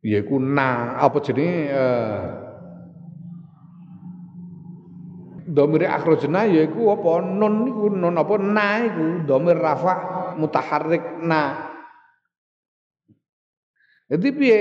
Yakun 0.05 0.53
na 0.53 0.99
apa 0.99 1.19
jenenge 1.23 1.57
uh, 1.73 2.21
domir 5.47 5.87
akhrajna 5.87 6.51
yaiku 6.51 6.91
apa? 6.91 7.23
Nun 7.23 7.55
niku 7.71 7.87
nun 7.87 8.19
apa? 8.19 8.35
Na 8.35 8.83
iku 8.83 9.07
domir 9.25 9.57
rafa 9.57 9.95
mutaharrik 10.37 11.23
na. 11.23 11.71
Jadi 14.11 14.29
piye 14.35 14.61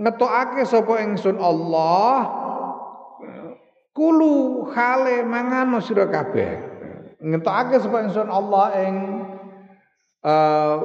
ngetokake 0.00 0.64
sapa 0.64 1.04
ingsun 1.04 1.36
Allah? 1.36 2.40
Kulu 3.92 4.64
hale 4.72 5.20
mangano 5.28 5.84
sira 5.84 6.08
kabeh. 6.08 6.52
Ngetokake 7.20 7.76
sapa 7.84 8.08
ingsun 8.08 8.32
Allah 8.32 8.66
ing 8.80 8.94
uh, 10.24 10.76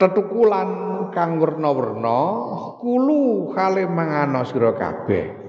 tetukulan 0.00 0.70
kang 1.12 1.36
werna-werna 1.38 2.20
kulu 2.80 3.52
hale 3.52 3.84
mangano 3.84 4.42
sira 4.48 4.72
kabeh. 4.72 5.44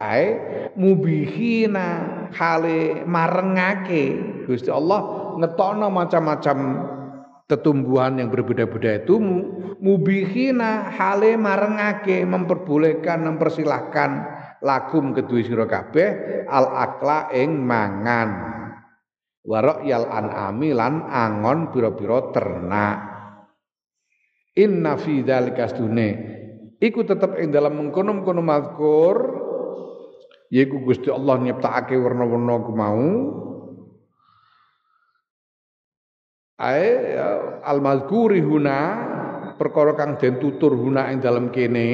Ae 0.00 0.26
mubihina 0.74 1.88
hale 2.34 3.04
marengake. 3.06 4.04
Gusti 4.48 4.72
Allah 4.72 5.30
ngetokno 5.38 5.86
macam-macam 5.92 6.58
tetumbuhan 7.50 8.22
yang 8.22 8.30
berbeda-beda 8.30 9.02
itu 9.02 9.18
mubihina 9.82 10.94
hale 10.94 11.34
marengake 11.34 12.22
memperbolehkan 12.22 13.26
mempersilahkan 13.26 14.10
lakum 14.62 15.10
kedua 15.10 15.42
sira 15.42 15.66
kabeh 15.66 16.08
al 16.46 16.70
akla 16.70 17.34
ing 17.34 17.58
mangan. 17.58 18.30
Warok 19.40 19.82
yal 19.82 20.06
an'ami 20.06 20.70
lan 20.70 21.10
angon 21.10 21.74
pira-pira 21.74 22.30
ternak. 22.30 22.96
Inna 24.54 24.94
fi 25.00 25.24
dzalika 25.26 25.66
iku 26.80 27.00
tetep 27.04 27.36
ing 27.40 27.52
dalam 27.52 27.76
mengkono-mengkono 27.76 28.42
mazkur 28.44 29.16
yaiku 30.50 30.82
Gusti 30.82 31.12
Allah 31.12 31.38
nyiptakake 31.38 31.94
warna-warna 31.94 32.54
ku 32.64 32.72
mau 32.74 33.08
ae 36.60 37.16
al 37.64 37.78
mazkuri 37.80 38.44
huna 38.44 38.78
perkara 39.56 39.96
kang 39.96 40.20
den 40.20 40.36
tutur 40.36 40.76
huna 40.76 41.08
ing 41.08 41.24
dalam 41.24 41.48
kene. 41.48 41.90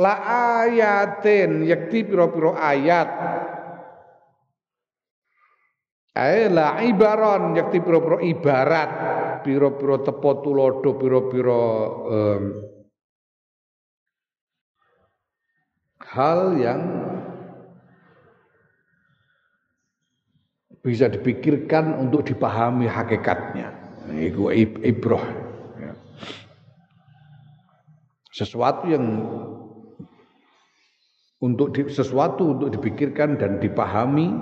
La 0.00 0.16
ayatin 0.64 1.68
yakti 1.68 2.08
pira-pira 2.08 2.56
ayat. 2.56 3.10
Ae 6.16 6.48
la 6.48 6.80
ibaron 6.80 7.52
yakti 7.52 7.84
pira-pira 7.84 8.18
ibarat 8.24 8.90
pira-pira 9.44 10.00
tepo 10.04 10.30
tulodo 10.44 10.90
pira-pira 11.00 11.62
um, 12.08 12.42
hal 16.00 16.40
yang 16.58 16.82
bisa 20.80 21.12
dipikirkan 21.12 21.96
untuk 22.00 22.24
dipahami 22.24 22.88
hakikatnya. 22.88 23.72
Itu 24.16 24.48
ibroh. 24.80 25.22
Ya. 25.76 25.92
Sesuatu 28.32 28.88
yang 28.88 29.04
untuk 31.40 31.72
di, 31.72 31.88
sesuatu 31.88 32.56
untuk 32.56 32.68
dipikirkan 32.74 33.36
dan 33.40 33.60
dipahami 33.60 34.32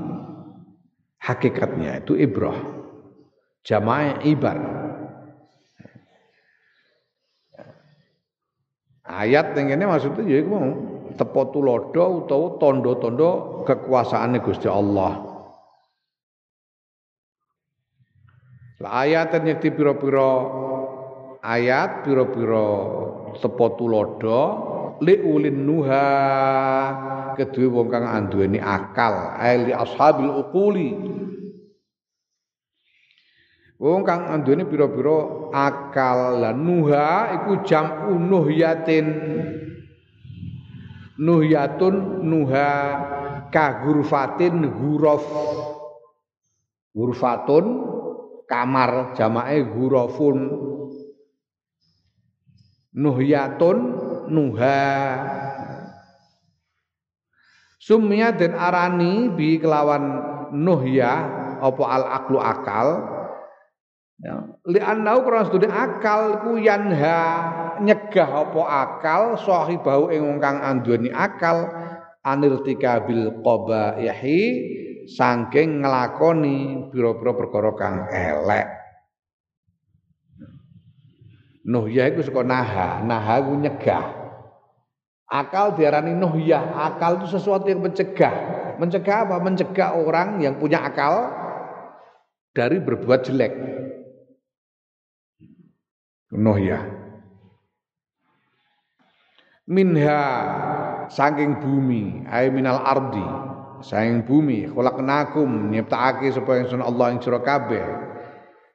hakikatnya 1.23 2.03
itu 2.03 2.15
ibroh. 2.19 2.57
Jamaah 3.67 4.23
ibar. 4.25 4.59
Ayat 9.09 9.57
yang 9.57 9.73
ini 9.73 9.85
maksudnya 9.89 10.25
ya 10.25 10.45
mau 10.45 10.69
tepo 11.17 11.49
tulodo 11.51 12.25
utawa 12.25 12.61
tondo-tondo 12.61 13.31
kekuasaane 13.65 14.39
Gusti 14.41 14.69
Allah. 14.69 15.28
Ayat 18.79 19.35
nyekti 19.43 19.75
pira-pira 19.75 20.31
ayat 21.43 22.07
pira-pira 22.07 22.67
tepo 23.35 23.75
tulodo 23.75 24.43
li 25.03 25.19
ulin 25.19 25.59
nuha 25.67 26.07
kedue 27.35 27.67
wong 27.71 27.91
kang 27.91 28.07
anduweni 28.07 28.63
akal 28.63 29.35
li 29.67 29.75
ashabil 29.75 30.31
uquli. 30.47 30.91
Wong 33.79 34.03
kang 34.03 34.27
anduweni 34.27 34.67
pira-pira 34.67 35.51
akal 35.55 36.43
lan 36.43 36.59
nuha 36.63 37.35
iku 37.39 37.63
jam 37.63 38.11
unuh 38.11 38.47
yatin 38.51 39.07
nuhyatun 41.19 42.27
nuha 42.27 42.71
kagurfatin 43.55 44.67
huruf. 44.67 45.23
Hurfatun 46.99 47.88
kamar 48.49 49.13
jamae 49.15 49.61
hurufun 49.63 50.49
nuhyatun 52.97 53.77
nuha. 54.33 54.83
Sumya 57.79 58.35
dan 58.35 58.59
arani 58.59 59.31
bi 59.33 59.63
kelawan 59.63 60.05
nuhya 60.53 61.13
apa 61.63 61.85
al 61.87 62.05
aklu 62.11 62.37
akal? 62.43 62.89
Ya. 64.19 64.35
Li 64.67 64.83
annau 64.83 65.23
studi 65.47 65.71
akal 65.71 66.43
ku 66.43 66.59
yanha 66.59 67.23
nyegah 67.79 68.51
apa 68.51 68.63
akal 68.67 69.23
sahibau 69.39 70.11
ing 70.11 70.27
wong 70.27 70.39
kang 70.43 70.59
anduweni 70.59 71.07
akal 71.15 71.71
anirtika 72.27 73.07
bil 73.07 73.31
qabaihi 73.47 74.43
saking 75.09 75.81
nglakoni 75.81 76.93
pira-pira 76.93 77.33
perkara 77.33 77.71
kang 77.73 77.97
elek 78.13 78.79
Nuhya 81.69 82.09
iku 82.09 82.25
saka 82.25 82.41
naha, 82.49 83.05
naha 83.05 83.45
iku 83.45 83.53
nyegah. 83.61 84.07
Akal 85.29 85.77
diarani 85.77 86.17
nuhyah, 86.17 86.65
akal 86.73 87.21
itu 87.21 87.37
sesuatu 87.37 87.69
yang 87.69 87.85
mencegah. 87.85 88.33
Mencegah 88.81 89.29
apa? 89.29 89.37
Mencegah 89.37 90.01
orang 90.01 90.41
yang 90.41 90.57
punya 90.57 90.81
akal 90.81 91.29
dari 92.57 92.81
berbuat 92.81 93.21
jelek. 93.29 93.53
Nuhyah. 96.33 96.89
Minha 99.69 100.21
saking 101.13 101.61
bumi, 101.61 102.25
ay 102.25 102.49
minal 102.49 102.81
ardi, 102.81 103.48
saking 103.85 104.27
bumi, 104.27 104.67
khalaqnakum 104.71 105.71
nyiptakake 105.75 106.33
supaya 106.35 106.65
ingsun 106.65 106.83
Allah 106.85 107.15
ing 107.15 107.21
sira 107.23 107.41
kabeh. 107.43 107.85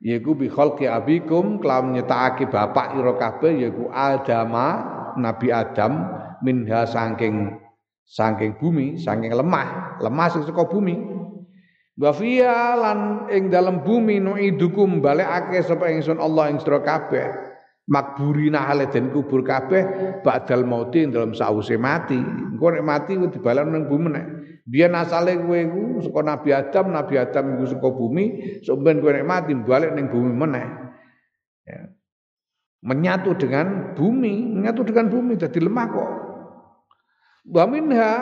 Yaiku 0.04 0.36
bi 0.36 0.52
khalqi 0.52 0.90
abikum 0.90 1.64
kelawan 1.64 1.96
nyiptakake 1.96 2.52
bapak 2.52 2.96
ira 3.00 3.14
kabeh 3.16 3.54
yaiku 3.68 3.88
Adama, 3.92 4.68
Nabi 5.16 5.48
Adam 5.54 5.94
minha 6.44 6.84
saking 6.84 7.56
saking 8.04 8.60
bumi, 8.60 9.00
saking 9.00 9.32
lemah, 9.32 10.00
lemah 10.04 10.28
sing 10.32 10.44
saka 10.44 10.68
bumi. 10.68 10.96
Wa 11.94 12.10
lan 12.14 13.30
ing 13.30 13.54
dalam 13.54 13.86
bumi 13.86 14.18
nuidukum 14.18 15.00
balekake 15.00 15.62
sapa 15.62 15.94
ingsun 15.94 16.18
Allah 16.18 16.50
ing 16.50 16.58
sira 16.58 16.82
kabeh 16.82 17.54
makburina 17.88 18.64
hale 18.64 18.88
den 18.88 19.12
kubur 19.12 19.44
kabeh 19.44 19.84
badal 20.24 20.64
mauti 20.64 21.04
dalam 21.12 21.36
sause 21.36 21.76
mati 21.76 22.16
engko 22.16 22.72
nek 22.72 22.84
mati 22.86 23.20
ku 23.20 23.28
dibalan 23.28 23.76
ning 23.76 23.84
bumi 23.92 24.08
nek 24.08 24.26
biyen 24.64 24.96
asale 24.96 25.36
kowe 25.36 25.60
iku 25.60 25.82
saka 26.08 26.20
Nabi 26.24 26.50
Adam 26.56 26.86
Nabi 26.96 27.16
Adam 27.20 27.46
iku 27.60 27.66
saka 27.68 27.88
bumi 27.92 28.26
sampeyan 28.64 29.04
kowe 29.04 29.12
nek 29.12 29.28
mati 29.28 29.52
balik 29.56 29.92
ning 29.96 30.08
bumi 30.08 30.32
meneh. 30.32 30.68
Ya. 31.64 31.88
menyatu 32.84 33.32
dengan 33.40 33.96
bumi 33.96 34.60
menyatu 34.60 34.84
dengan 34.84 35.08
bumi 35.08 35.40
jadi 35.40 35.60
lemah 35.64 35.88
kok. 35.88 36.12
Wa 37.48 37.64
minha. 37.68 38.14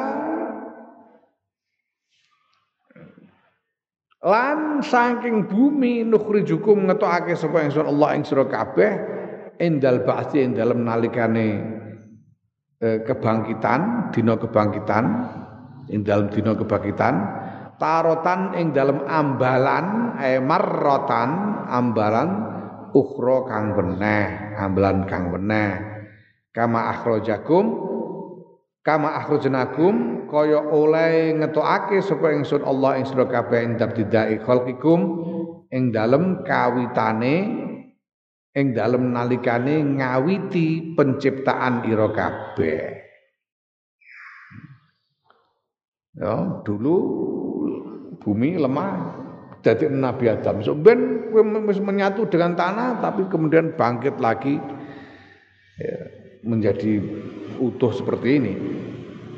Lan 4.22 4.86
saking 4.86 5.50
bumi 5.50 6.06
nukhrijukum 6.06 6.86
ngetokake 6.86 7.34
sapa 7.34 7.66
ingsun 7.66 7.90
Allah 7.90 8.14
ing 8.14 8.22
sira 8.22 8.46
kabeh 8.46 8.92
endal 9.58 10.06
ba'si 10.06 10.46
ing 10.46 10.54
nalikane 10.54 11.48
eh, 12.78 13.02
kebangkitan 13.02 14.14
dina 14.14 14.38
kebangkitan 14.38 15.06
ing 15.92 16.08
dalam 16.08 16.32
dina 16.32 16.56
kebangkitan 16.56 17.16
tarotan 17.76 18.56
ing 18.56 18.72
dalam 18.72 19.04
ambalan 19.06 20.18
eh 20.24 20.40
marrotan 20.40 21.30
ambalan 21.68 22.30
ukhra 22.96 23.48
kang 23.52 23.76
beneh 23.76 24.56
ambalan 24.56 25.04
kang 25.06 25.30
beneh 25.30 25.72
kama 26.56 26.92
akhrajakum 26.96 27.92
kama 28.82 29.14
akhrajnakum 29.22 30.26
kaya 30.26 30.58
oleh 30.58 31.38
ngetokake 31.38 32.02
sapa 32.02 32.34
ingsun 32.34 32.66
Allah 32.66 32.98
ing 32.98 33.06
sira 33.06 33.30
kabeh 33.30 33.62
ing 33.62 33.74
tabdidai 33.78 34.42
khalqikum 34.42 35.00
ing 35.70 35.94
dalem 35.94 36.42
kawitane 36.42 37.36
ing 38.52 38.66
dalem 38.76 39.16
nalikane 39.16 39.80
ngawiti 40.02 40.98
penciptaan 40.98 41.88
ira 41.88 42.10
kabeh. 42.12 43.11
Ya, 46.12 46.60
dulu 46.68 46.96
bumi 48.20 48.60
lemah 48.60 49.16
jadi 49.64 49.88
Nabi 49.88 50.28
Adam. 50.28 50.60
So 50.60 50.76
ben 50.76 51.32
menyatu 51.80 52.28
dengan 52.28 52.58
tanah 52.58 53.00
tapi 53.00 53.32
kemudian 53.32 53.80
bangkit 53.80 54.20
lagi 54.20 54.60
ya, 55.80 55.98
menjadi 56.44 57.00
utuh 57.64 57.96
seperti 57.96 58.30
ini 58.42 58.54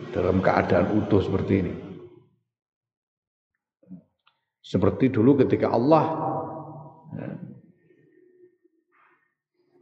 dalam 0.10 0.42
keadaan 0.42 0.98
utuh 1.04 1.22
seperti 1.22 1.54
ini. 1.62 1.74
Seperti 4.64 5.14
dulu 5.14 5.46
ketika 5.46 5.70
Allah 5.70 6.06
ya, 7.14 7.30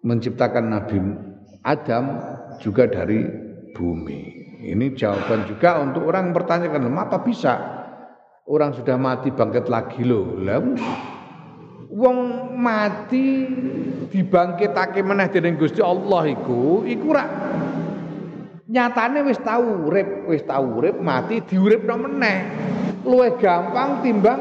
menciptakan 0.03 0.65
Nabi 0.67 0.97
Adam 1.63 2.05
juga 2.59 2.89
dari 2.89 3.23
bumi. 3.77 4.40
Ini 4.62 4.93
jawaban 4.93 5.49
juga 5.49 5.82
untuk 5.82 6.05
orang 6.05 6.30
yang 6.30 6.36
bertanyakan, 6.38 6.93
apa 6.93 7.26
bisa 7.26 7.53
orang 8.45 8.78
sudah 8.78 8.93
mati 8.93 9.34
bangkit 9.34 9.66
lagi 9.66 10.05
loh? 10.05 10.38
Lah 10.38 10.62
wong 11.91 12.18
mati 12.55 13.49
dibangkitake 14.07 15.03
meneh 15.03 15.28
dening 15.28 15.59
Gusti 15.59 15.84
Allah 15.84 16.32
iku 16.32 16.88
iku 16.88 17.12
nyatane 18.72 19.28
wis 19.28 19.41
tau 19.43 19.91
urip, 19.91 20.32
wis 20.32 20.47
tau 20.47 20.64
urip 20.80 20.95
mati 21.03 21.43
diuripno 21.43 21.99
meneh. 21.99 22.39
Luwih 23.01 23.36
gampang 23.41 24.05
timbang 24.05 24.39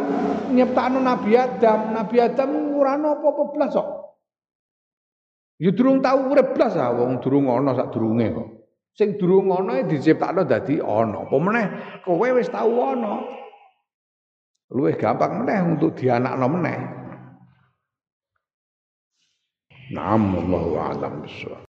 nyiptakno 0.53 1.01
Nabi 1.01 1.33
Adam. 1.33 1.97
Nabi 1.97 2.17
Adam 2.21 2.77
ora 2.77 2.95
apa-apa 2.95 3.67
kok. 3.73 3.89
Ya 5.57 5.73
durung 5.73 6.05
tau 6.05 6.29
urip 6.29 6.55
ah 6.61 6.93
wong 6.93 7.25
durung 7.25 7.49
ana 7.49 7.73
sak 7.73 7.91
durunge 7.91 8.27
kok. 8.37 8.60
Sing 8.95 9.17
durung 9.17 9.51
ana 9.55 9.87
diciptakno 9.87 10.45
dadi 10.45 10.83
ana. 10.83 11.27
Apa 11.27 11.37
meneh 11.39 11.67
kowe 12.03 12.29
wis 12.37 12.51
tau 12.51 12.75
ana. 12.95 13.23
Luwih 14.71 14.95
gampang 14.95 15.43
meneh 15.43 15.59
untuk 15.67 15.99
dianakno 15.99 16.47
meneh. 16.47 16.79
Naam 19.91 20.39
Allahu 20.39 20.79
a'lam 20.79 21.27
bishawab. 21.27 21.67